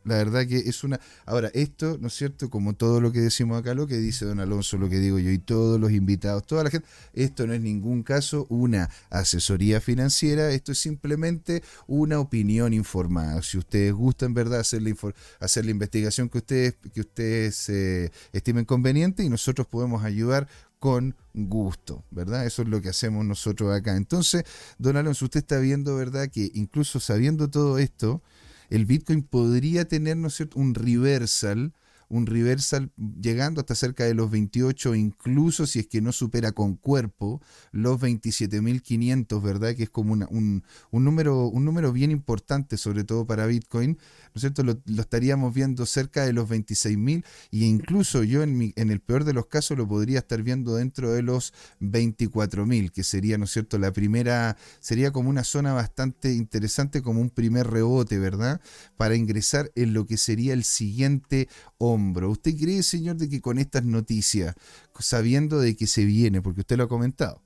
[0.08, 0.98] la verdad que es una...
[1.26, 2.48] Ahora, esto, ¿no es cierto?
[2.48, 5.30] Como todo lo que decimos acá, lo que dice don Alonso, lo que digo yo
[5.30, 10.50] y todos los invitados, toda la gente, esto no es ningún caso una asesoría financiera,
[10.50, 13.42] esto es simplemente una opinión informada.
[13.42, 14.60] Si ustedes gustan, ¿verdad?
[14.60, 14.94] Hacer la,
[15.40, 21.16] hacer la investigación que ustedes, que ustedes eh, estimen conveniente y nosotros podemos ayudar con
[21.34, 22.46] gusto, ¿verdad?
[22.46, 23.96] Eso es lo que hacemos nosotros acá.
[23.96, 24.44] Entonces,
[24.78, 26.28] don Alonso, usted está viendo, ¿verdad?
[26.28, 28.22] Que incluso sabiendo todo esto,
[28.70, 31.72] el Bitcoin podría tener, ¿no es cierto?, un reversal
[32.08, 36.74] un reversal llegando hasta cerca de los 28, incluso si es que no supera con
[36.74, 39.74] cuerpo los 27.500, ¿verdad?
[39.74, 44.42] Que es como un, número, un número bien importante, sobre todo para Bitcoin, ¿no es
[44.42, 44.62] cierto?
[44.62, 49.46] Lo, estaríamos viendo cerca de los 26.000 e incluso yo en, el peor de los
[49.46, 53.78] casos lo podría estar viendo dentro de los 24.000, que sería, ¿no es cierto?
[53.78, 58.60] La primera, sería como una zona bastante interesante, como un primer rebote, ¿verdad?
[58.96, 61.48] Para ingresar en lo que sería el siguiente
[61.78, 64.54] ¿Usted cree, señor, de que con estas noticias,
[64.98, 67.42] sabiendo de que se viene, porque usted lo ha comentado,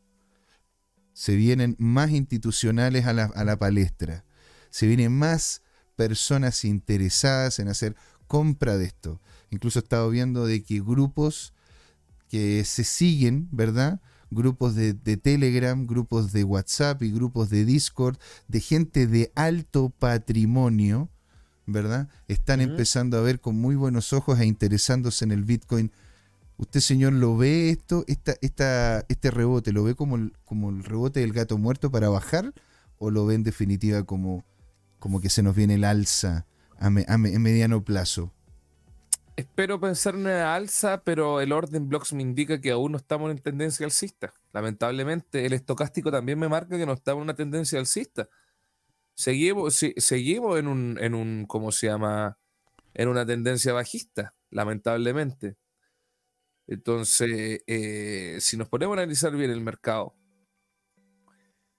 [1.13, 4.25] se vienen más institucionales a la, a la palestra,
[4.71, 5.62] se vienen más
[5.97, 9.21] personas interesadas en hacer compra de esto.
[9.51, 11.53] Incluso he estado viendo de que grupos
[12.29, 14.01] que se siguen, ¿verdad?
[14.31, 18.17] Grupos de, de, Telegram, grupos de WhatsApp y grupos de Discord,
[18.49, 21.11] de gente de alto patrimonio,
[21.67, 22.09] ¿verdad?
[22.29, 25.93] Están empezando a ver con muy buenos ojos e interesándose en el Bitcoin.
[26.57, 30.85] ¿Usted, señor, lo ve esto, esta, esta, este rebote, lo ve como el, como el
[30.85, 32.55] rebote del gato muerto para bajar
[32.99, 34.45] o lo ve en definitiva como,
[35.03, 36.47] como que se nos viene el alza
[36.79, 38.33] a, mediano plazo?
[39.35, 43.29] Espero pensar en una alza, pero el orden blocks me indica que aún no estamos
[43.33, 44.33] en tendencia alcista.
[44.53, 48.29] Lamentablemente, el estocástico también me marca que no estamos en una tendencia alcista
[49.15, 52.39] seguimos, seguimos en un, en un, ¿cómo se llama?
[52.95, 55.57] En una tendencia bajista, lamentablemente.
[56.69, 60.15] Entonces, eh, si nos ponemos a analizar bien el mercado,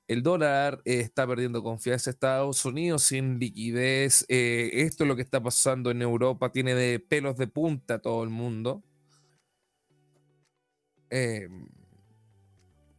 [0.07, 4.25] el dólar eh, está perdiendo confianza en Estados Unidos sin liquidez.
[4.27, 6.51] Eh, esto es lo que está pasando en Europa.
[6.51, 8.83] Tiene de pelos de punta todo el mundo.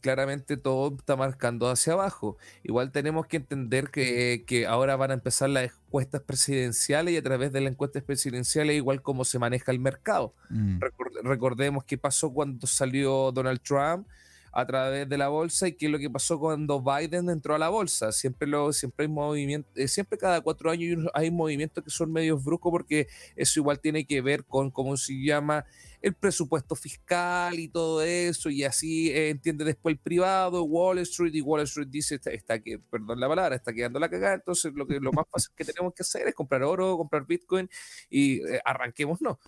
[0.00, 2.36] claramente todo está marcando hacia abajo.
[2.62, 7.22] Igual tenemos que entender que, que, ahora van a empezar las encuestas presidenciales y a
[7.22, 10.34] través de las encuestas presidenciales igual como se maneja el mercado.
[10.50, 10.78] Mm.
[11.24, 14.06] recordemos qué pasó cuando salió Donald Trump
[14.54, 17.58] a través de la bolsa y qué es lo que pasó cuando Biden entró a
[17.58, 18.12] la bolsa.
[18.12, 22.42] Siempre, lo, siempre hay movimiento, eh, siempre cada cuatro años hay movimientos que son medios
[22.44, 25.64] bruscos porque eso igual tiene que ver con cómo se llama
[26.04, 31.34] el presupuesto fiscal y todo eso, y así eh, entiende después el privado, Wall Street,
[31.34, 34.86] y Wall Street dice, está, que, perdón la palabra, está quedando la cagada, entonces lo,
[34.86, 37.70] que, lo más fácil que tenemos que hacer es comprar oro, comprar Bitcoin
[38.10, 39.40] y eh, arranquemos, no.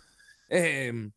[0.48, 1.12] Em,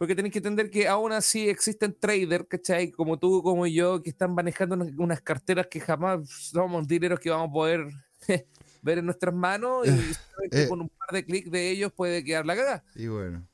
[0.00, 2.90] porque tenéis que entender que aún así existen traders, ¿cachai?
[2.90, 7.50] Como tú, como yo, que están manejando unas, carteras que jamás somos dineros que vamos
[7.50, 7.86] a poder
[8.82, 9.90] ver en nuestras manos y
[10.52, 12.84] eh, con un par de clics de ellos puede quedar la cagada.
[12.94, 13.46] Y bueno.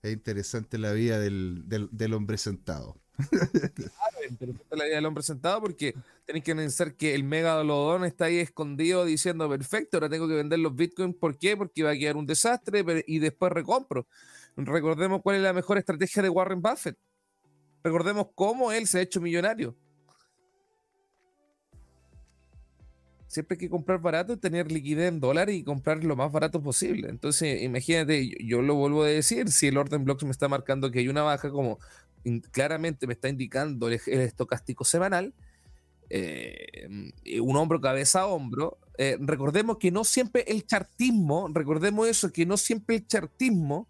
[0.00, 2.96] Es interesante la vida del, hombre sentado.
[3.28, 5.94] Claro, es interesante la vida del hombre sentado porque
[6.24, 10.58] tenéis que pensar que el megalodón está ahí escondido diciendo, perfecto, ahora tengo que vender
[10.58, 11.16] los bitcoins.
[11.16, 11.54] ¿Por qué?
[11.54, 14.06] Porque va a quedar un desastre y después recompro.
[14.56, 16.96] Recordemos cuál es la mejor estrategia de Warren Buffett.
[17.82, 19.76] Recordemos cómo él se ha hecho millonario.
[23.30, 27.08] siempre hay que comprar barato, tener liquidez en dólares y comprar lo más barato posible.
[27.08, 30.98] Entonces, imagínate, yo, lo vuelvo a decir, si el orden blocks me está marcando que
[30.98, 31.78] hay una baja, como
[32.50, 35.32] claramente me está indicando el, estocástico semanal,
[36.08, 36.88] eh,
[37.40, 42.44] un hombro cabeza a hombro, eh, recordemos que no siempre el chartismo, recordemos eso, que
[42.44, 43.86] no siempre el chartismo,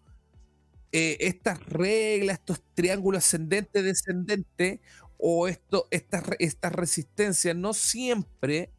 [0.91, 4.81] eh, estas reglas, estos triángulos ascendente, descendente,
[5.17, 8.71] o esto, estas, estas resistencias, no siempre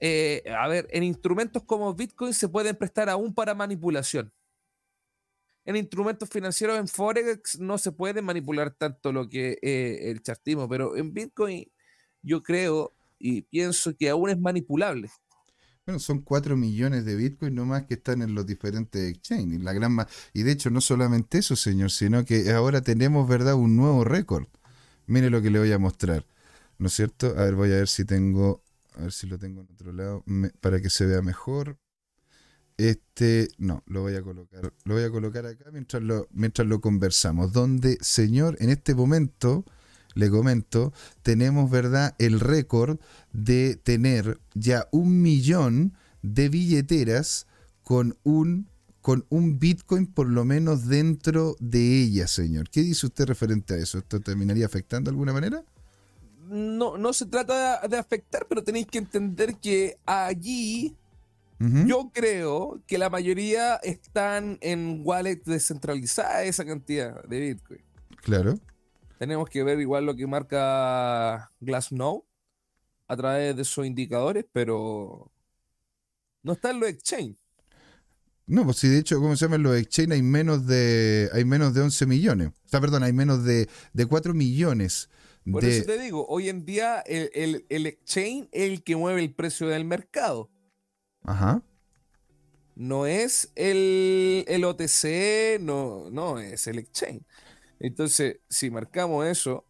[0.00, 4.32] eh, a ver, en instrumentos como Bitcoin se pueden prestar aún para manipulación.
[5.64, 10.68] En instrumentos financieros, en Forex, no se puede manipular tanto lo que eh, el chartismo,
[10.68, 11.70] pero en Bitcoin
[12.22, 15.10] yo creo y pienso que aún es manipulable.
[15.88, 19.62] Bueno, son 4 millones de Bitcoin nomás que están en los diferentes exchanges.
[19.62, 19.96] La gran
[20.34, 24.48] y de hecho, no solamente eso, señor, sino que ahora tenemos, ¿verdad?, un nuevo récord.
[25.06, 26.26] Mire lo que le voy a mostrar.
[26.76, 27.28] ¿No es cierto?
[27.28, 28.62] A ver, voy a ver si tengo
[28.96, 30.22] a ver si lo tengo en otro lado
[30.60, 31.78] para que se vea mejor.
[32.76, 34.70] Este, no, lo voy a colocar.
[34.84, 37.54] Lo voy a colocar acá mientras lo, mientras lo conversamos.
[37.54, 39.64] Donde, señor, en este momento,
[40.18, 42.98] le comento, tenemos, ¿verdad?, el récord
[43.32, 47.46] de tener ya un millón de billeteras
[47.82, 48.68] con un
[49.00, 52.68] con un Bitcoin por lo menos dentro de ella, señor.
[52.68, 53.96] ¿Qué dice usted referente a eso?
[53.96, 55.64] ¿Esto terminaría afectando de alguna manera?
[56.48, 60.96] no, no se trata de afectar, pero tenéis que entender que allí
[61.60, 67.80] yo creo que la mayoría están en wallet descentralizada esa cantidad de Bitcoin.
[68.22, 68.60] Claro.
[69.18, 72.22] Tenemos que ver igual lo que marca Glassnode
[73.06, 75.30] a través de sus indicadores, pero
[76.42, 77.36] no está en los exchange.
[78.46, 79.56] No, pues si de hecho, ¿cómo se llama?
[79.56, 82.48] En los exchange hay menos de hay menos de 11 millones.
[82.48, 85.10] O sea, perdón, hay menos de, de 4 millones
[85.52, 89.68] por eso te digo, hoy en día el, exchange es el que mueve el precio
[89.68, 90.50] del mercado.
[91.22, 91.62] Ajá.
[92.74, 97.22] No es el, el OTC, no, no, es el exchange.
[97.80, 99.64] Entonces, si marcamos eso.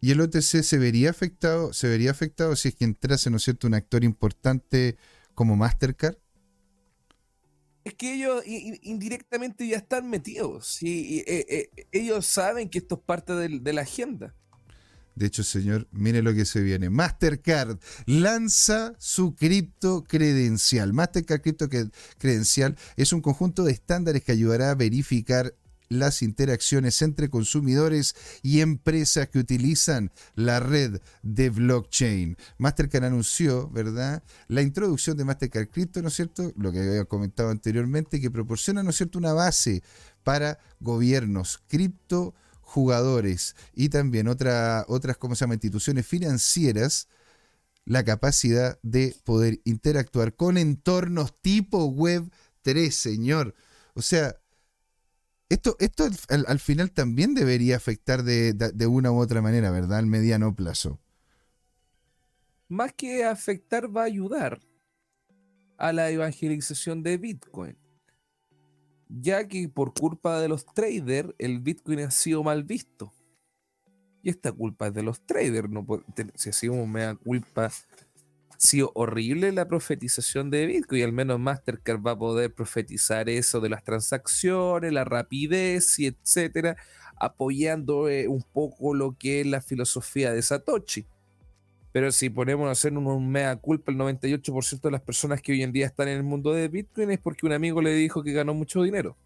[0.00, 1.72] ¿Y el OTC se vería afectado?
[1.72, 4.96] ¿Se vería afectado si es que entrase, ¿no es cierto?, un actor importante
[5.34, 6.16] como Mastercard?
[7.88, 10.82] es que ellos indirectamente ya están metidos.
[10.82, 14.34] Y, eh, eh, ellos saben que esto es parte de, la agenda.
[15.14, 16.90] De hecho, señor, mire lo que se viene.
[16.90, 20.92] Mastercard lanza su cripto credencial.
[20.92, 21.68] Mastercard Cripto
[22.18, 25.54] Credencial es un conjunto de estándares que ayudará a verificar
[25.88, 32.36] las interacciones entre consumidores y empresas que utilizan la red de blockchain.
[32.58, 37.50] Mastercard anunció, ¿verdad?, la introducción de Mastercard Crypto, ¿no es cierto?, lo que había comentado
[37.50, 39.82] anteriormente, que proporciona, ¿no es cierto?, una base
[40.22, 47.08] para gobiernos, cripto jugadores y también otra, otras, ¿cómo se llama?, instituciones financieras
[47.86, 53.54] la capacidad de poder interactuar con entornos tipo web 3, señor.
[53.94, 54.36] O sea,
[55.48, 59.98] esto, esto al, final también debería afectar de, una u otra manera, ¿verdad?
[59.98, 61.00] Al mediano plazo.
[62.68, 64.60] Más que afectar, va a ayudar
[65.78, 67.78] a la evangelización de Bitcoin.
[69.08, 73.14] Ya que por culpa de los traders, el Bitcoin ha sido mal visto.
[74.22, 75.70] Y esta culpa es de los traders.
[75.70, 75.86] No
[76.34, 77.70] si hacemos da culpa
[78.58, 83.60] sido horrible la profetización de Bitcoin y al menos Mastercard va a poder profetizar eso
[83.60, 86.76] de las transacciones, la rapidez y etcétera,
[87.16, 91.06] apoyando eh, un poco lo que es la filosofía de Satoshi.
[91.92, 95.62] Pero si ponemos a hacer un, mea culpa, el 98% de las personas que hoy
[95.62, 98.32] en día están en el mundo de Bitcoin es porque un amigo le dijo que
[98.32, 99.16] ganó mucho dinero.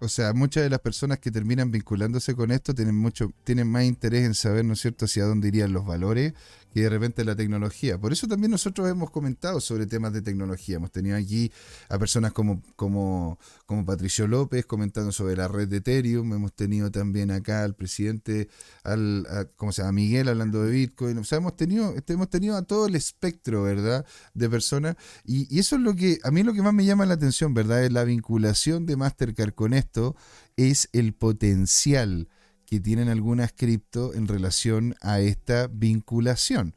[0.00, 3.84] O sea, muchas de las personas que terminan vinculándose con esto tienen mucho, tienen más
[3.84, 6.34] interés en saber, ¿no es cierto?, hacia dónde irían los valores
[6.74, 8.00] que de repente la tecnología.
[8.00, 10.76] Por eso también nosotros hemos comentado sobre temas de tecnología.
[10.76, 11.52] Hemos tenido aquí
[11.88, 16.32] a personas como, como, como Patricio López comentando sobre la red de Ethereum.
[16.32, 18.48] Hemos tenido también acá al presidente,
[18.82, 19.92] al, ¿cómo se llama?
[19.92, 21.16] Miguel hablando de Bitcoin.
[21.18, 24.04] O sea, hemos tenido, este, hemos tenido a todo el espectro, ¿verdad?,
[24.34, 24.96] de personas.
[25.24, 27.54] Y, y eso es lo que, a mí lo que más me llama la atención,
[27.54, 30.16] ¿verdad?, es la vinculación de Mastercard con esto,
[30.56, 32.26] es el potencial
[32.74, 36.74] que tienen algunas cripto en relación a esta vinculación.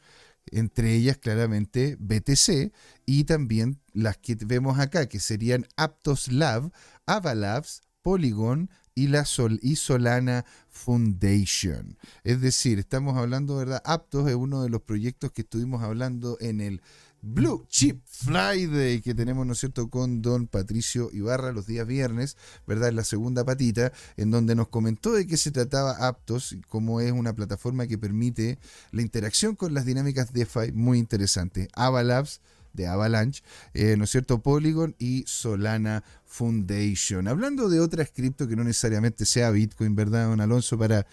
[0.51, 2.71] Entre ellas claramente BTC
[3.07, 6.71] y también las que vemos acá, que serían Aptos Lab,
[7.07, 11.97] Avalabs, Polygon y la Sol y Solana Foundation.
[12.23, 13.81] Es decir, estamos hablando, ¿verdad?
[13.83, 16.83] Aptos es uno de los proyectos que estuvimos hablando en el
[17.21, 22.37] Blue Chip Friday que tenemos, ¿no es cierto?, con don Patricio Ibarra los días viernes,
[22.65, 27.01] ¿verdad?, en la segunda patita, en donde nos comentó de qué se trataba Aptos, cómo
[27.01, 28.59] es una plataforma que permite
[28.91, 31.67] la interacción con las dinámicas DeFi muy interesante.
[31.73, 32.41] Avalabs
[32.73, 33.43] de Avalanche,
[33.73, 34.39] eh, ¿no es cierto?
[34.41, 37.27] Polygon y Solana Foundation.
[37.27, 40.77] Hablando de otras cripto que no necesariamente sea Bitcoin, ¿verdad, don Alonso?
[40.77, 41.07] Para,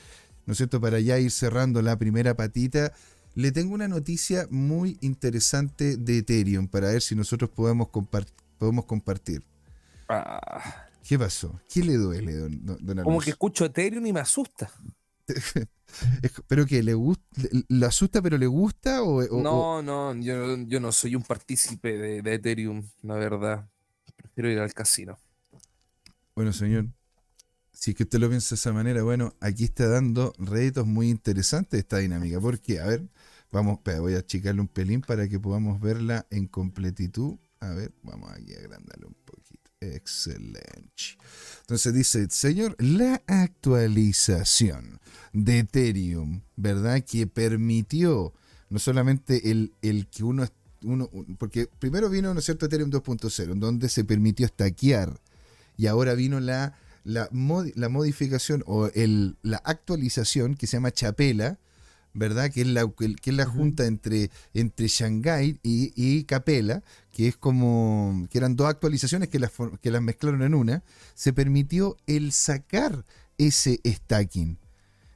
[0.47, 0.81] ¿no es cierto?
[0.81, 2.93] Para ya ir cerrando la primera patita
[3.35, 7.89] le tengo una noticia muy interesante de Ethereum para ver si nosotros podemos,
[8.59, 9.43] podemos compartir.
[10.09, 10.87] Ah.
[11.03, 11.61] ¿Qué pasó?
[11.69, 14.71] ¿Qué le duele, don, don Como que escucho Ethereum y me asusta.
[16.49, 17.25] ¿Pero que le gusta?
[17.69, 19.03] ¿Le asusta pero le gusta?
[19.03, 23.69] O, no, no, yo, yo, no soy un partícipe de, de Ethereum, la verdad.
[24.17, 25.19] Prefiero ir al casino.
[26.35, 26.87] Bueno, señor,
[27.73, 31.11] si es que usted lo piensa de esa manera, bueno, aquí está dando réditos muy
[31.11, 32.41] interesantes esta dinámica.
[32.41, 33.09] Porque, a ver,
[33.55, 37.37] vamos, voy a achicarle un pelín para que podamos verla en completitud.
[37.61, 39.71] A ver, vamos aquí a agrandarle un poquito.
[39.81, 41.17] Excelente.
[41.61, 45.01] Entonces dice, señor, la actualización
[45.33, 47.03] de Ethereum, ¿verdad?
[47.05, 48.35] Que permitió
[48.71, 50.47] no solamente el, el que uno,
[50.83, 55.21] uno, porque primero vino, ¿no es cierto?, Ethereum 2.0, en donde se permitió stackear.
[55.77, 57.29] Y ahora vino la la,
[57.75, 61.59] la modificación o el, la actualización que se llama Chapela,
[62.15, 62.51] ¿verdad?
[62.51, 67.37] Que es la, que es la junta entre, entre Shanghai y, y, Capela, que es
[67.37, 69.53] como que eran dos actualizaciones que las,
[69.83, 70.83] que las mezclaron en una,
[71.15, 73.05] se permitió el sacar
[73.37, 74.59] ese stacking.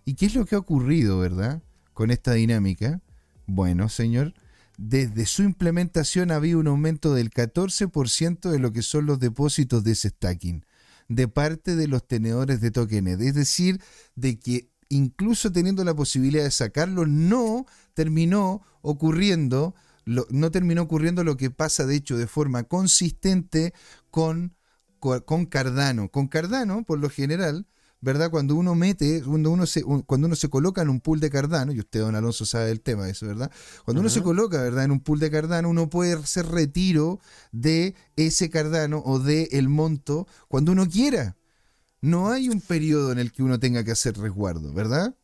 [0.04, 1.62] ¿Y qué es lo que ha ocurrido, verdad?
[1.94, 3.00] Con esta dinámica.
[3.46, 4.34] Bueno, señor,
[4.76, 9.84] desde su implementación ha habido un aumento del 14% de lo que son los depósitos
[9.84, 10.64] de ese stacking
[11.08, 13.20] de parte de los tenedores de tokenes.
[13.20, 13.80] Es decir,
[14.14, 19.74] de que incluso teniendo la posibilidad de sacarlo, no terminó ocurriendo,
[20.04, 23.74] no terminó ocurriendo lo que pasa de hecho de forma consistente
[24.10, 24.54] con,
[24.98, 26.10] con Cardano.
[26.10, 27.66] Con Cardano, por lo general,
[28.00, 28.30] ¿verdad?
[28.30, 31.72] Cuando uno mete, cuando uno se, cuando uno se coloca en un pool de Cardano,
[31.72, 33.50] y usted, don Alonso, sabe del tema de eso, ¿verdad?
[33.84, 34.84] Cuando uno se coloca, ¿verdad?
[34.84, 37.20] En un pool de Cardano, uno puede hacer retiro
[37.52, 41.36] de ese Cardano o de el monto cuando uno quiera.
[42.00, 45.14] No hay un periodo en el que uno tenga que hacer resguardo, ¿verdad?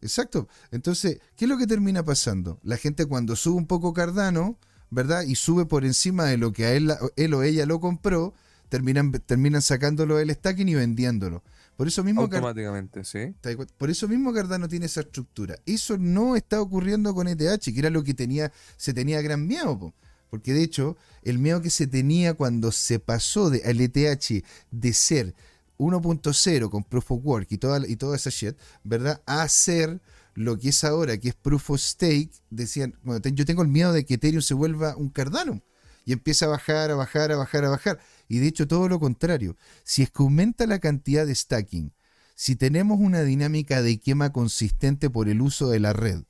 [0.00, 0.48] Exacto.
[0.70, 2.60] Entonces, ¿qué es lo que termina pasando?
[2.62, 4.58] La gente cuando sube un poco Cardano,
[4.90, 5.22] ¿verdad?
[5.22, 8.34] Y sube por encima de lo que a él, él o ella lo compró,
[8.68, 11.42] terminan, terminan sacándolo del stacking y vendiéndolo.
[11.76, 13.34] Por eso mismo Automáticamente, sí.
[13.76, 15.56] Por eso mismo Cardano tiene esa estructura.
[15.66, 19.94] Eso no está ocurriendo con ETH, que era lo que tenía, se tenía gran miedo.
[20.30, 24.92] Porque de hecho, el miedo que se tenía cuando se pasó de, al ETH de
[24.92, 25.34] ser
[25.78, 29.22] 1.0 con Proof of Work y toda, y toda esa shit, ¿verdad?
[29.26, 30.00] A ser
[30.34, 33.92] lo que es ahora, que es Proof of Stake, decían, bueno, yo tengo el miedo
[33.92, 35.62] de que Ethereum se vuelva un Cardano
[36.04, 37.98] y empieza a bajar, a bajar, a bajar, a bajar.
[38.28, 39.56] Y de hecho todo lo contrario.
[39.84, 41.92] Si es que aumenta la cantidad de stacking,
[42.34, 46.24] si tenemos una dinámica de quema consistente por el uso de la red,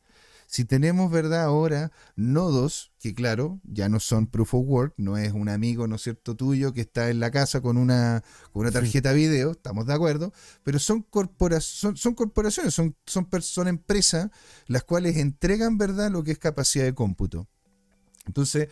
[0.55, 1.43] si tenemos, ¿verdad?
[1.43, 5.97] Ahora nodos, que claro, ya no son proof of work, no es un amigo, ¿no
[5.97, 9.85] es cierto?, tuyo que está en la casa con una, con una tarjeta video, estamos
[9.85, 10.33] de acuerdo,
[10.63, 14.31] pero son, corporaciones, son, corporaciones, son, son, son empresas
[14.69, 17.49] las cuales entregan, ¿verdad?, lo que es capacidad de cómputo.
[18.25, 18.69] Entonces,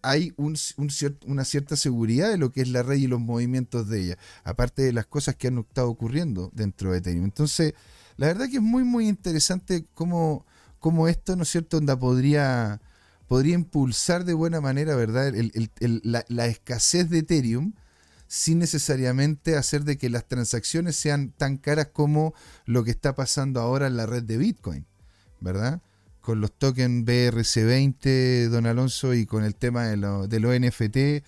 [0.00, 4.18] hay una cierta seguridad de lo que es la red y los movimientos de ella,
[4.42, 7.24] aparte de las cosas que han estado ocurriendo dentro de Ethereum.
[7.26, 7.74] Entonces,
[8.16, 10.46] la verdad que es muy, muy interesante cómo,
[10.80, 12.80] cómo esto, ¿no es cierto?, onda podría,
[13.28, 15.32] podría impulsar de buena manera, ¿verdad?,
[15.80, 17.72] la, la escasez de Ethereum
[18.28, 23.60] sin necesariamente hacer de que las transacciones sean tan caras como lo que está pasando
[23.60, 24.86] ahora en la red de Bitcoin,
[25.40, 25.80] ¿verdad?
[26.20, 29.96] Con los tokens BRC20, don Alonso, y con el tema de,
[30.40, 31.24] los NFT,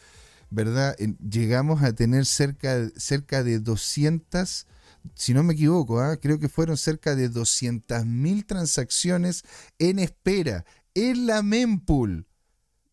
[0.50, 0.96] ¿verdad?
[0.96, 4.66] Llegamos a tener cerca, cerca de 200,
[5.14, 6.16] si no me equivoco, ¿ah?
[6.16, 9.44] creo que fueron cerca de 200.000 transacciones
[9.78, 12.26] en espera en la mempool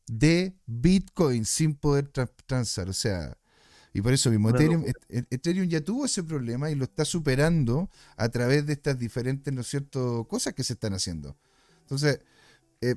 [0.07, 2.09] de Bitcoin sin poder
[2.45, 2.89] transar.
[2.89, 3.37] O sea,
[3.93, 8.29] y por eso mismo, Ethereum, Ethereum, ya tuvo ese problema y lo está superando a
[8.29, 11.37] través de estas diferentes, ¿no es cierto?, cosas que se están haciendo.
[11.81, 12.19] Entonces,
[12.81, 12.95] eh,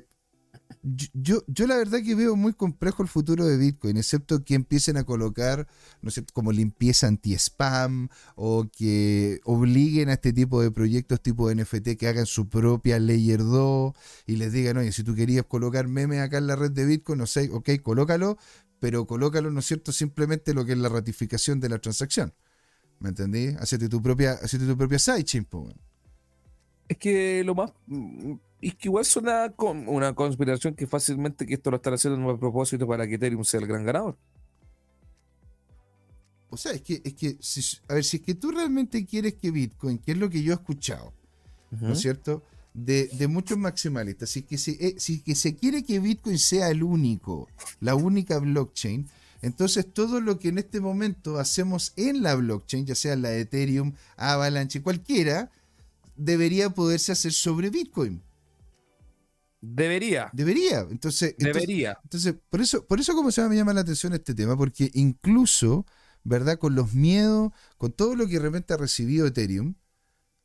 [1.13, 4.97] yo, yo la verdad que veo muy complejo el futuro de Bitcoin, excepto que empiecen
[4.97, 5.67] a colocar,
[6.01, 11.97] ¿no cierto?, como limpieza anti-spam o que obliguen a este tipo de proyectos tipo NFT
[11.97, 13.93] que hagan su propia Layer 2
[14.25, 17.19] y les digan, oye, si tú querías colocar memes acá en la red de Bitcoin,
[17.19, 18.37] no sé, ok, colócalo,
[18.79, 22.33] pero colócalo, ¿no es cierto?, simplemente lo que es la ratificación de la transacción.
[22.99, 23.47] ¿Me entendí?
[23.59, 25.45] Hacete tu propia, tu propia sidechain,
[26.89, 27.71] Es que lo más.
[27.87, 32.29] Mm, es que igual suena con una conspiración que fácilmente que esto lo están haciendo
[32.29, 34.17] a propósito para que Ethereum sea el gran ganador.
[36.49, 37.37] O sea, es que, es que
[37.87, 40.51] a ver, si es que tú realmente quieres que Bitcoin, que es lo que yo
[40.51, 41.13] he escuchado,
[41.71, 42.43] ¿no es cierto?
[42.73, 44.29] de, muchos maximalistas.
[44.29, 47.47] Si que, se, eh, si que se quiere que Bitcoin sea el único,
[47.79, 49.07] la única blockchain,
[49.41, 53.93] entonces todo lo que en este momento hacemos en la blockchain, ya sea la Ethereum,
[54.17, 55.49] Avalanche, cualquiera,
[56.19, 58.21] debería poderse hacer sobre Bitcoin.
[59.61, 60.29] Debería.
[60.33, 60.85] Debería.
[60.89, 61.97] Entonces, Debería.
[62.03, 65.85] Entonces, por eso, por eso como se me llama la atención este tema, porque incluso,
[66.23, 66.57] ¿verdad?
[66.59, 69.75] Con los miedos, con todo lo que de repente ha recibido Ethereum,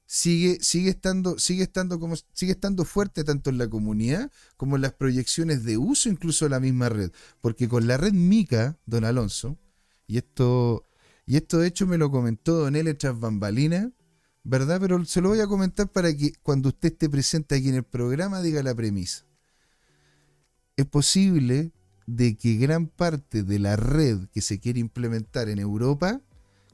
[0.07, 4.83] sigue, sigue, estando, sigue, estando como, sigue estando fuerte tanto en la comunidad como en
[4.83, 7.11] las proyecciones de uso incluso de la misma red.
[7.41, 9.59] Porque con la red Mica, don Alonso,
[10.07, 10.85] y esto,
[11.25, 13.93] y esto de hecho me lo comentó Don L tras bambalina,
[14.45, 14.80] ¿verdad?
[14.80, 17.84] Pero se lo voy a comentar para que cuando usted esté presente aquí en el
[17.84, 19.24] programa diga la premisa.
[20.76, 21.72] Es posible
[22.07, 26.20] de que gran parte de la red que se quiere implementar en Europa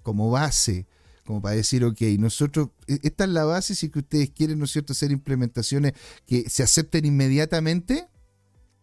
[0.02, 0.86] como base
[1.30, 4.64] como para decir, ok, nosotros, e, esta es la base, si que ustedes quieren, ¿no
[4.64, 5.92] es cierto?, hacer implementaciones
[6.26, 8.08] que se acepten inmediatamente,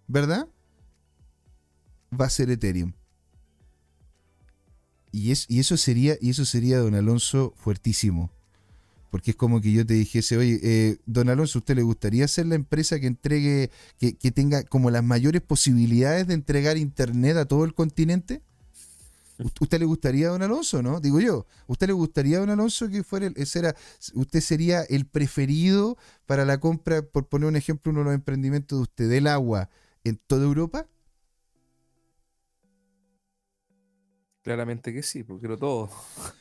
[0.07, 0.47] ¿verdad?
[2.17, 2.93] Va a ser Ethereum.
[5.11, 8.31] Y, y eso sería, y eso sería, don Alonso, fuertísimo.
[9.17, 12.45] Porque es como que yo te dijese, oye, eh, don Alonso, ¿usted le gustaría ser
[12.45, 17.45] la empresa que entregue, que, que tenga como las mayores posibilidades de entregar Internet a
[17.45, 18.43] todo el continente?
[19.59, 20.99] ¿Usted le gustaría don Alonso, no?
[20.99, 23.75] Digo yo, ¿usted le gustaría don Alonso que fuera, ese era,
[24.13, 25.97] usted sería el preferido
[26.27, 29.71] para la compra, por poner un ejemplo, uno de los emprendimientos de usted, del agua
[30.03, 30.85] en toda Europa?
[34.47, 35.89] Claramente que sí, porque lo todo.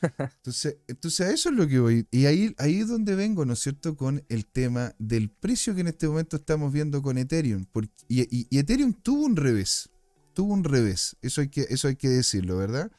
[0.17, 2.07] entonces, entonces, a eso es lo que voy.
[2.09, 5.81] Y ahí, ahí es donde vengo, ¿no es cierto?, con el tema del precio que
[5.81, 7.65] en este momento estamos viendo con Ethereum.
[8.07, 9.89] y Ethereum tuvo un revés
[10.37, 11.17] tuvo un revés.
[11.23, 12.91] Eso hay que, eso hay que decirlo, ¿verdad?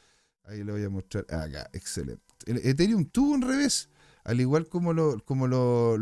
[0.42, 1.24] Ahí lo voy a mostrar.
[1.30, 2.20] Acá, excelente.
[2.46, 3.90] Ethereum tuvo un revés,
[4.24, 5.96] al igual como lo, como lo,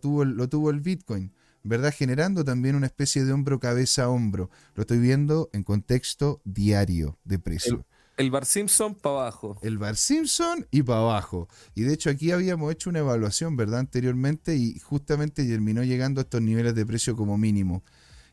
[0.00, 1.30] tuvo, lo tuvo el Bitcoin.
[1.62, 1.92] ¿verdad?
[1.94, 4.50] Generando también una especie de hombro cabeza a hombro.
[4.74, 7.84] Lo estoy viendo en contexto diario de precio.
[8.22, 9.58] El, Bar Simpson para abajo.
[9.62, 11.48] El Bar Simpson y para abajo.
[11.74, 13.80] Y de hecho aquí habíamos hecho una evaluación, ¿verdad?
[13.80, 17.82] Anteriormente y justamente terminó llegando a estos niveles de precio como mínimo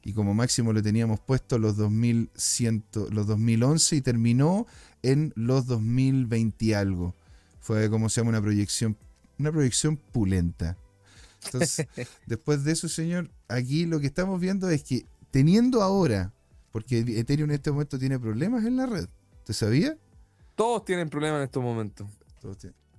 [0.04, 4.68] y como máximo le teníamos puesto los 2100, los 2011 y terminó
[5.04, 7.14] en los 2020 y algo.
[7.60, 8.98] Fue como se llama una proyección,
[9.38, 10.78] una proyección pulenta.
[11.46, 11.88] Entonces,
[12.26, 16.34] después de eso, señor, aquí lo que estamos viendo es que teniendo ahora,
[16.72, 19.08] porque Ethereum en este momento tiene problemas en la red,
[19.50, 19.98] ¿te sabía?
[20.54, 22.08] Todos tienen problemas en estos momentos.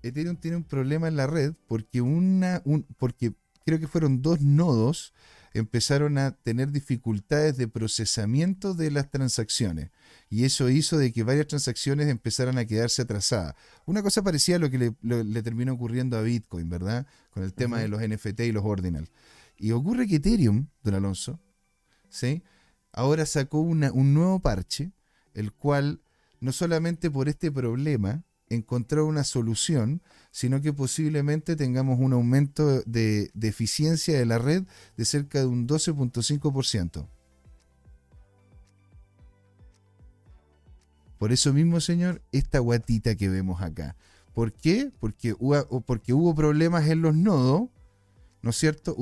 [0.03, 3.35] Ethereum tiene un problema en la red porque una, un, porque
[3.65, 5.15] creo que fueron dos nodos
[5.55, 9.91] empezaron a tener dificultades de procesamiento de las transacciones.
[10.29, 13.55] Y eso hizo de que varias transacciones empezaran a quedarse atrasadas.
[13.87, 17.07] Una cosa parecía a lo que le, terminó ocurriendo a Bitcoin, ¿verdad?
[17.31, 19.09] Con el tema de los NFT y los ordinal.
[19.57, 21.39] Y ocurre que Ethereum, don Alonso,
[22.09, 22.43] ¿sí?
[22.91, 24.91] ahora sacó un nuevo parche,
[25.33, 26.01] el cual
[26.41, 33.31] no solamente por este problema encontrar una solución, sino que posiblemente tengamos un aumento de,
[33.41, 34.65] eficiencia de la red
[34.97, 37.07] de cerca de un 12.5%.
[41.19, 43.95] Por eso mismo, señor, esta guatita que vemos acá.
[44.33, 44.91] ¿Por qué?
[44.99, 47.69] Porque hubo, problemas en los nodos
[48.43, 48.97] ¿no es cierto?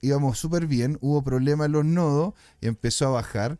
[0.00, 3.58] Íbamos súper bien, hubo problemas en los nodos, empezó a bajar.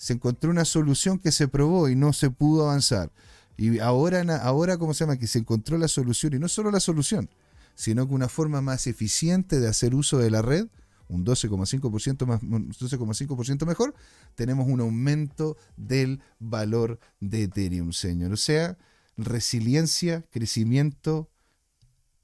[0.00, 3.12] Se encontró una solución que se probó y no se pudo avanzar.
[3.58, 5.18] Y ahora, ahora ¿cómo se llama?
[5.18, 7.28] Que se encontró la solución, y no solo la solución,
[7.74, 10.68] sino que una forma más eficiente de hacer uso de la red,
[11.08, 13.94] un 12,5% más, un 12,5% mejor,
[14.36, 18.32] tenemos un aumento del valor de Ethereum, señor.
[18.32, 18.78] O sea,
[19.18, 21.28] resiliencia, crecimiento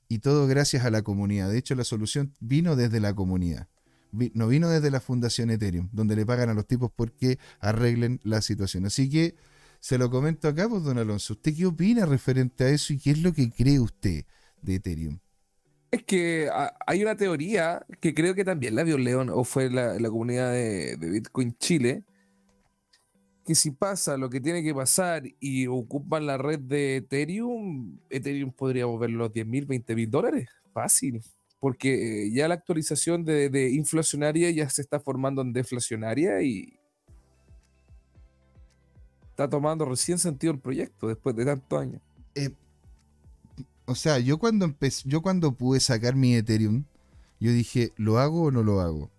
[0.09, 1.51] y todo gracias a la comunidad.
[1.51, 3.69] De hecho, la solución vino desde la comunidad.
[4.35, 8.41] No vino desde la Fundación Ethereum, donde le pagan a los tipos porque arreglen la
[8.41, 8.87] situación.
[8.87, 9.35] Así que
[9.81, 11.35] se lo comento acá, pues, don Alonso.
[11.35, 14.25] ¿Usted qué opina referente a eso y qué es lo que cree usted
[14.63, 15.19] de Ethereum?
[15.91, 19.71] Es que ah, hay una teoría que creo que también la vio León o fue
[19.71, 22.05] la, comunidad de, Bitcoin Chile,
[23.45, 28.53] que si pasa lo que tiene que pasar y ocupan la red de Ethereum, Ethereum
[28.53, 30.49] podría mover los 10 mil, 20 mil dólares.
[30.73, 31.23] Fácil.
[31.67, 36.79] Porque eh, ya la actualización de, inflacionaria ya se está formando en deflacionaria y
[39.31, 42.01] está tomando recién sentido el proyecto después de tantos años.
[42.37, 42.51] Eh,
[43.85, 46.85] o sea, yo cuando empecé, yo cuando pude sacar mi Ethereum,
[47.41, 49.11] yo dije, ¿lo hago o no lo hago?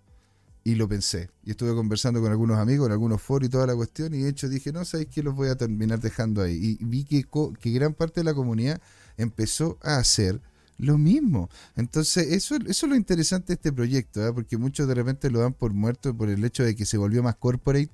[0.64, 1.30] Y lo pensé.
[1.44, 4.14] Y estuve conversando con algunos amigos en algunos foros y toda la cuestión.
[4.14, 6.78] Y de hecho dije, no, ¿sabéis que los voy a terminar dejando ahí?
[6.80, 7.26] Y vi que,
[7.60, 8.82] que gran parte de la comunidad
[9.18, 10.40] empezó a hacer
[10.78, 11.50] lo mismo.
[11.76, 14.34] Entonces, eso, eso es lo interesante de este proyecto, ¿eh?
[14.34, 17.24] porque muchos de repente lo dan por muerto por el hecho de que se volvió
[17.24, 17.90] más corporate,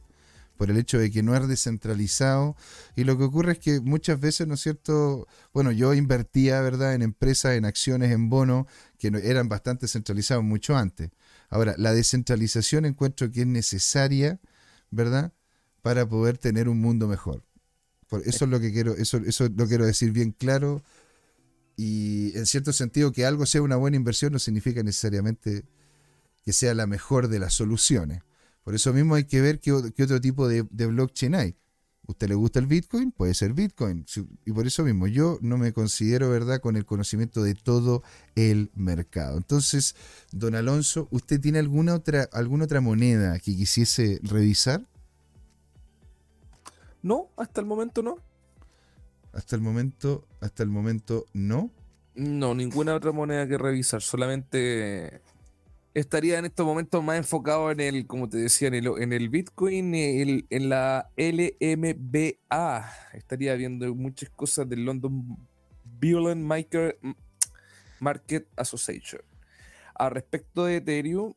[0.57, 2.55] por el hecho de que no es descentralizado.
[2.95, 5.27] Y lo que ocurre es que muchas veces, ¿no es cierto?
[5.53, 8.67] Bueno, yo invertía, ¿verdad?, en empresas, en acciones, en bonos,
[8.99, 11.09] que eran bastante centralizados mucho antes.
[11.49, 14.39] Ahora, la descentralización encuentro que es necesaria,
[14.91, 15.34] ¿verdad?,
[15.81, 17.43] para poder tener un mundo mejor.
[18.07, 20.84] Por eso es lo que quiero, eso, eso lo quiero decir bien claro.
[21.76, 25.65] Y en cierto sentido, que algo sea una buena inversión no significa necesariamente
[26.43, 28.21] que sea la mejor de las soluciones.
[28.63, 31.55] Por eso mismo hay que ver qué, qué otro tipo de, blockchain hay.
[32.05, 33.11] ¿Usted le gusta el Bitcoin?
[33.11, 34.05] Puede ser Bitcoin.
[34.45, 38.03] Y por eso mismo yo no me considero, ¿verdad?, con el conocimiento de todo
[38.36, 39.38] el mercado.
[39.38, 39.95] Entonces,
[40.32, 44.86] don Alonso, ¿usted tiene alguna otra, alguna otra moneda que quisiese revisar?
[47.01, 48.17] No, hasta el momento no.
[49.34, 51.71] Hasta el momento, hasta el momento no.
[52.15, 54.01] No, ninguna otra moneda que revisar.
[54.01, 55.21] Solamente
[55.95, 59.29] estaría en estos momentos más enfocado en el, como te decía, en el, en el
[59.29, 62.93] Bitcoin, en la LMBA.
[63.13, 65.38] Estaría viendo muchas cosas del London
[65.99, 66.99] Violent Market,
[67.99, 69.21] Market Association.
[69.95, 71.34] A respecto de Ethereum,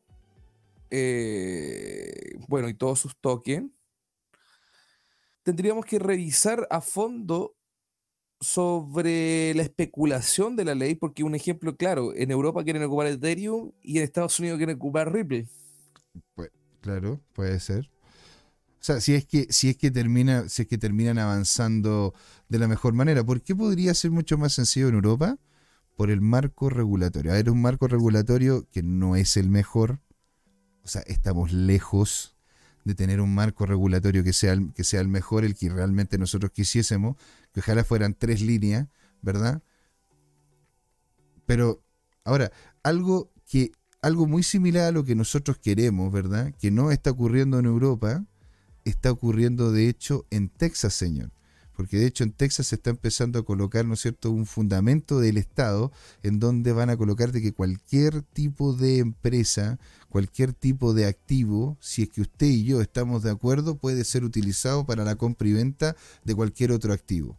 [0.91, 3.71] eh, bueno, y todos sus tokens,
[5.43, 7.56] tendríamos que revisar a fondo
[8.47, 13.73] sobre la especulación de la ley, porque un ejemplo claro, en Europa quieren ocupar Ethereum
[13.83, 15.49] y en Estados Unidos quieren ocupar Ripple.
[16.81, 17.91] Claro, puede ser.
[18.81, 22.15] O sea, si es que, si es que termina, si es que terminan avanzando
[22.49, 25.39] de la mejor manera, ¿por qué podría ser mucho más sencillo en Europa?
[25.97, 27.33] Por el marco regulatorio.
[27.33, 29.99] A ver, un marco regulatorio que no es el mejor.
[30.85, 32.36] O sea, estamos lejos
[32.87, 36.19] de tener un marco regulatorio que sea, el- que sea el mejor, el que realmente
[36.19, 37.17] nosotros quisiésemos,
[37.53, 38.87] que ojalá fueran tres líneas,
[39.23, 39.61] ¿verdad?
[41.47, 41.83] Pero
[42.25, 42.53] ahora,
[42.85, 43.73] algo que
[44.03, 46.55] algo muy similar a lo que nosotros queremos, ¿verdad?
[46.61, 48.25] Que no está ocurriendo en Europa,
[48.85, 51.33] está ocurriendo de hecho en Texas, señor.
[51.73, 55.19] Porque de hecho en Texas se está empezando a colocar, ¿no es cierto?, un fundamento
[55.19, 55.91] del Estado
[56.23, 59.79] en donde van a colocar de que cualquier tipo de empresa,
[60.17, 64.25] cualquier tipo de activo, si es que usted y yo estamos de acuerdo, puede ser
[64.25, 65.95] utilizado para la compra y venta
[66.25, 67.37] de cualquier otro activo.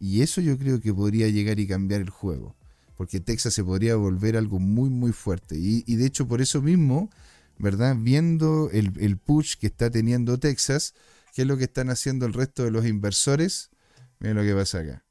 [0.00, 2.56] Y eso yo creo que podría llegar y cambiar el juego
[2.96, 5.56] porque Texas se podría volver algo muy, muy fuerte.
[5.56, 7.08] Y, de hecho, por eso mismo,
[7.56, 7.94] ¿verdad?
[7.96, 10.94] Viendo el, el push que está teniendo Texas,
[11.34, 13.70] ¿qué es lo que están haciendo el resto de los inversores?
[14.18, 15.05] Miren lo que pasa acá.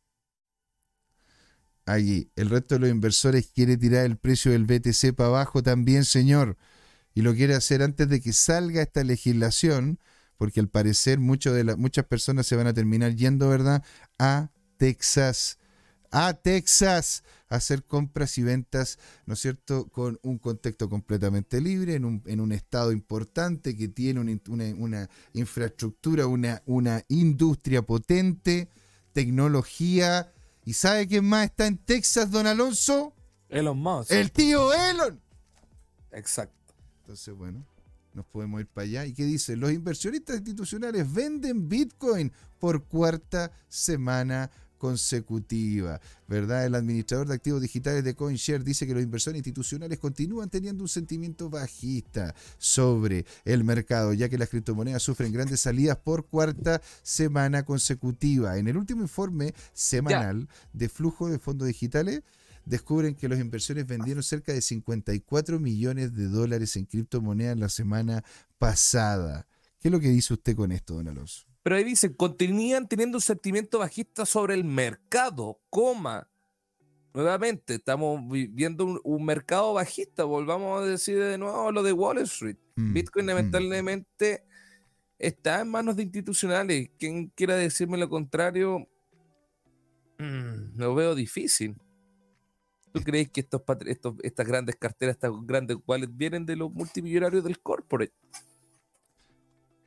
[1.86, 6.04] Allí, el resto de los inversores quiere tirar el precio del BTC para abajo también,
[6.06, 6.58] señor.
[7.16, 10.00] Y lo quiere hacer antes de que salga esta legislación,
[10.38, 13.84] porque al parecer mucho de la- muchas personas se van a terminar yendo, ¿verdad?
[14.20, 15.60] A Texas
[16.12, 21.96] a Texas a hacer compras y ventas, ¿no es cierto?, con un contexto completamente libre,
[21.96, 27.82] en un, en un estado importante que tiene una, una- una infraestructura, una, una industria
[27.84, 28.70] potente,
[29.14, 30.32] tecnología.
[30.66, 33.14] ¿Y sabe quién más está en Texas, don Alonso?
[33.50, 34.12] Elon Musk.
[34.12, 35.22] El tío Elon.
[36.12, 36.74] Exacto.
[37.02, 37.64] Entonces, bueno,
[38.14, 39.06] nos podemos ir para allá.
[39.06, 39.56] ¿Y qué dice?
[39.56, 44.50] Los inversionistas institucionales venden Bitcoin por cuarta semana
[44.86, 46.64] consecutiva, ¿verdad?
[46.64, 50.88] El administrador de activos digitales de CoinShare dice que los inversores institucionales continúan teniendo un
[50.88, 57.66] sentimiento bajista sobre el mercado, ya que las criptomonedas sufren grandes salidas por cuarta semana
[57.66, 58.60] consecutiva.
[58.60, 62.22] En el último informe semanal de flujo de fondos digitales,
[62.66, 68.24] descubren que los inversores vendieron cerca de 54 millones de dólares en criptomonedas la semana
[68.60, 69.48] pasada.
[69.80, 71.55] ¿Qué es lo que dice usted con esto, don Alonso?
[71.66, 76.30] Pero ahí dicen, continúan teniendo un sentimiento bajista sobre el mercado, coma.
[77.12, 80.26] Nuevamente, estamos viendo un, mercado bajista.
[80.26, 82.58] Volvamos a decir de nuevo lo de Wall Street.
[82.76, 83.30] Mm, Bitcoin, mm.
[83.30, 84.44] lamentablemente,
[85.18, 86.92] está en manos de institucionales.
[87.00, 88.88] Quien quiera decirme lo contrario,
[90.20, 91.76] mm, lo veo difícil.
[92.92, 97.44] ¿Tú crees que estos, estos, estas grandes carteras, estas grandes wallets vienen de los multimillonarios
[97.44, 98.14] del corporate?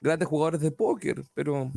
[0.00, 1.72] Grandes jugadores de póker, pero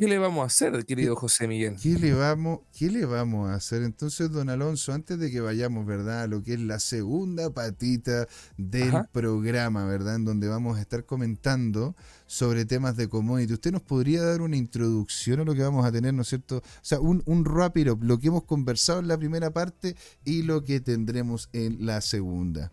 [0.00, 1.76] ¿Qué le vamos a hacer, querido José Miguel?
[1.76, 3.82] ¿Qué le vamos, qué le vamos a hacer?
[3.82, 6.22] Entonces, don Alonso, antes de que vayamos, ¿verdad?
[6.22, 8.26] A lo que es la segunda patita
[8.56, 10.14] del programa, ¿verdad?
[10.14, 13.52] En donde vamos a estar comentando sobre temas de commodity.
[13.52, 16.56] ¿Usted nos podría dar una introducción a lo que vamos a tener, ¿no es cierto?
[16.56, 20.64] O sea, un, un rápido, lo que hemos conversado en la primera parte y lo
[20.64, 22.72] que tendremos en la segunda.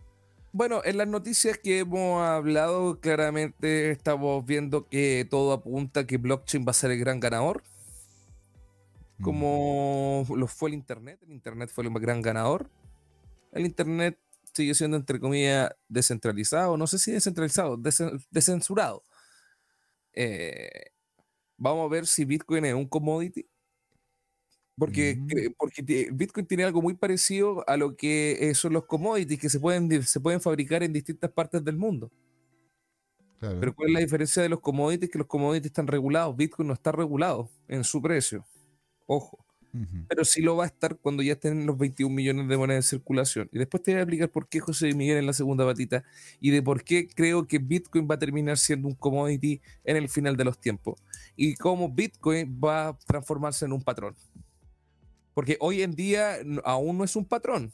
[0.57, 6.17] Bueno, en las noticias que hemos hablado, claramente estamos viendo que todo apunta a que
[6.17, 7.61] blockchain va a ser el gran ganador.
[9.21, 12.71] Como lo fue el Internet, el Internet fue el gran ganador.
[13.51, 14.17] El Internet
[14.51, 17.77] sigue siendo, entre comillas, descentralizado, no sé si descentralizado,
[18.31, 19.03] descensurado.
[20.11, 20.89] Eh,
[21.55, 23.47] vamos a ver si Bitcoin es un commodity
[24.77, 25.19] porque,
[25.57, 30.03] porque Bitcoin tiene algo muy parecido a lo que son los commodities que se pueden,
[30.03, 32.11] se pueden fabricar en distintas partes del mundo.
[33.39, 35.09] Pero ¿cuál es la diferencia de los commodities?
[35.09, 36.35] Que los commodities están regulados.
[36.35, 38.45] Bitcoin no está regulado en su precio.
[39.05, 39.43] Ojo.
[40.07, 42.97] Pero sí lo va a estar cuando ya estén los 21 millones de monedas en
[42.97, 43.49] circulación.
[43.51, 46.03] Y después te voy a explicar por qué José Miguel en la segunda batita
[46.39, 50.09] y de por qué creo que Bitcoin va a terminar siendo un commodity en el
[50.09, 50.99] final de los tiempos.
[51.35, 54.15] Y cómo Bitcoin va a transformarse en un patrón.
[55.37, 57.71] Porque hoy en día aún no es un patrón.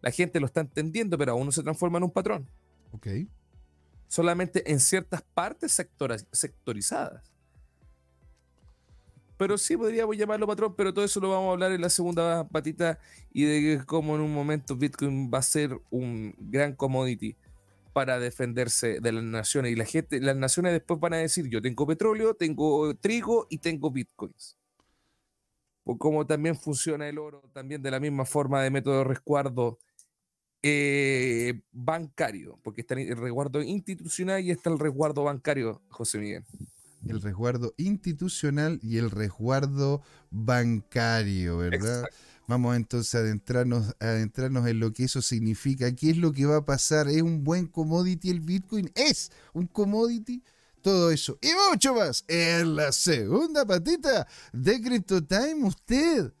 [0.00, 2.48] La gente lo está entendiendo, pero aún no se transforma en un patrón.
[2.92, 3.08] Ok.
[4.06, 5.72] Solamente en ciertas partes
[6.30, 7.32] sectorizadas.
[9.36, 12.46] Pero sí podríamos llamarlo patrón, pero todo eso lo vamos a hablar en la segunda
[12.46, 13.00] patita
[13.32, 17.34] y de cómo en un momento Bitcoin va a ser un gran commodity
[17.92, 19.72] para defenderse de las naciones.
[19.72, 23.58] Y la gente, las naciones después van a decir, yo tengo petróleo, tengo trigo y
[23.58, 24.58] tengo bitcoins
[25.96, 29.78] como también funciona el oro, también de la misma forma de método de resguardo
[30.62, 36.44] eh, bancario, porque está el resguardo institucional y está el resguardo bancario, José Miguel.
[37.06, 42.04] El resguardo institucional y el resguardo bancario, ¿verdad?
[42.48, 45.94] Vamos entonces a adentrarnos, a adentrarnos en lo que eso significa.
[45.94, 47.08] ¿Qué es lo que va a pasar?
[47.08, 48.90] ¿Es un buen commodity el Bitcoin?
[48.94, 50.42] ¿Es un commodity?
[50.82, 55.64] Todo eso y mucho más en la segunda patita de Crypto Time.
[55.64, 56.32] Usted,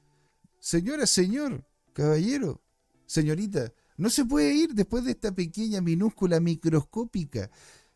[0.60, 2.62] señora, señor, caballero,
[3.06, 7.50] señorita, no se puede ir después de esta pequeña, minúscula, microscópica.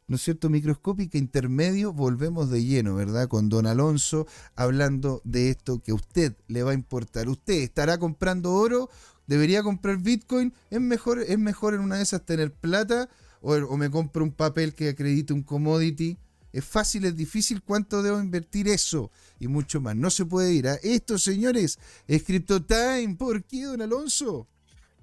[0.08, 0.50] ¿no es cierto?
[0.50, 3.28] Microscópica intermedio, volvemos de lleno, ¿verdad?
[3.28, 7.28] Con don Alonso hablando de esto que a usted le va a importar.
[7.28, 8.90] ¿Usted estará comprando oro?
[9.26, 10.52] ¿Debería comprar Bitcoin?
[10.70, 13.08] ¿Es mejor, es mejor en una de esas tener plata?
[13.40, 16.18] ¿O, o me compro un papel que acredite un commodity?
[16.52, 19.96] Es fácil, es difícil, cuánto debo invertir eso y mucho más.
[19.96, 21.78] No se puede ir a esto, señores.
[22.06, 23.16] Es Crypto Time.
[23.18, 24.46] ¿Por qué, don Alonso?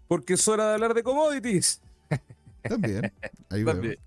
[0.08, 1.82] Porque es hora de hablar de commodities.
[2.62, 3.12] También.
[3.50, 3.97] Ahí También.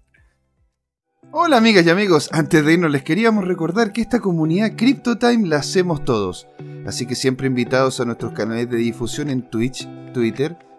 [1.31, 5.59] Hola amigas y amigos, antes de irnos les queríamos recordar que esta comunidad CryptoTime la
[5.59, 6.47] hacemos todos,
[6.85, 10.59] así que siempre invitados a nuestros canales de difusión en Twitch, Twitter,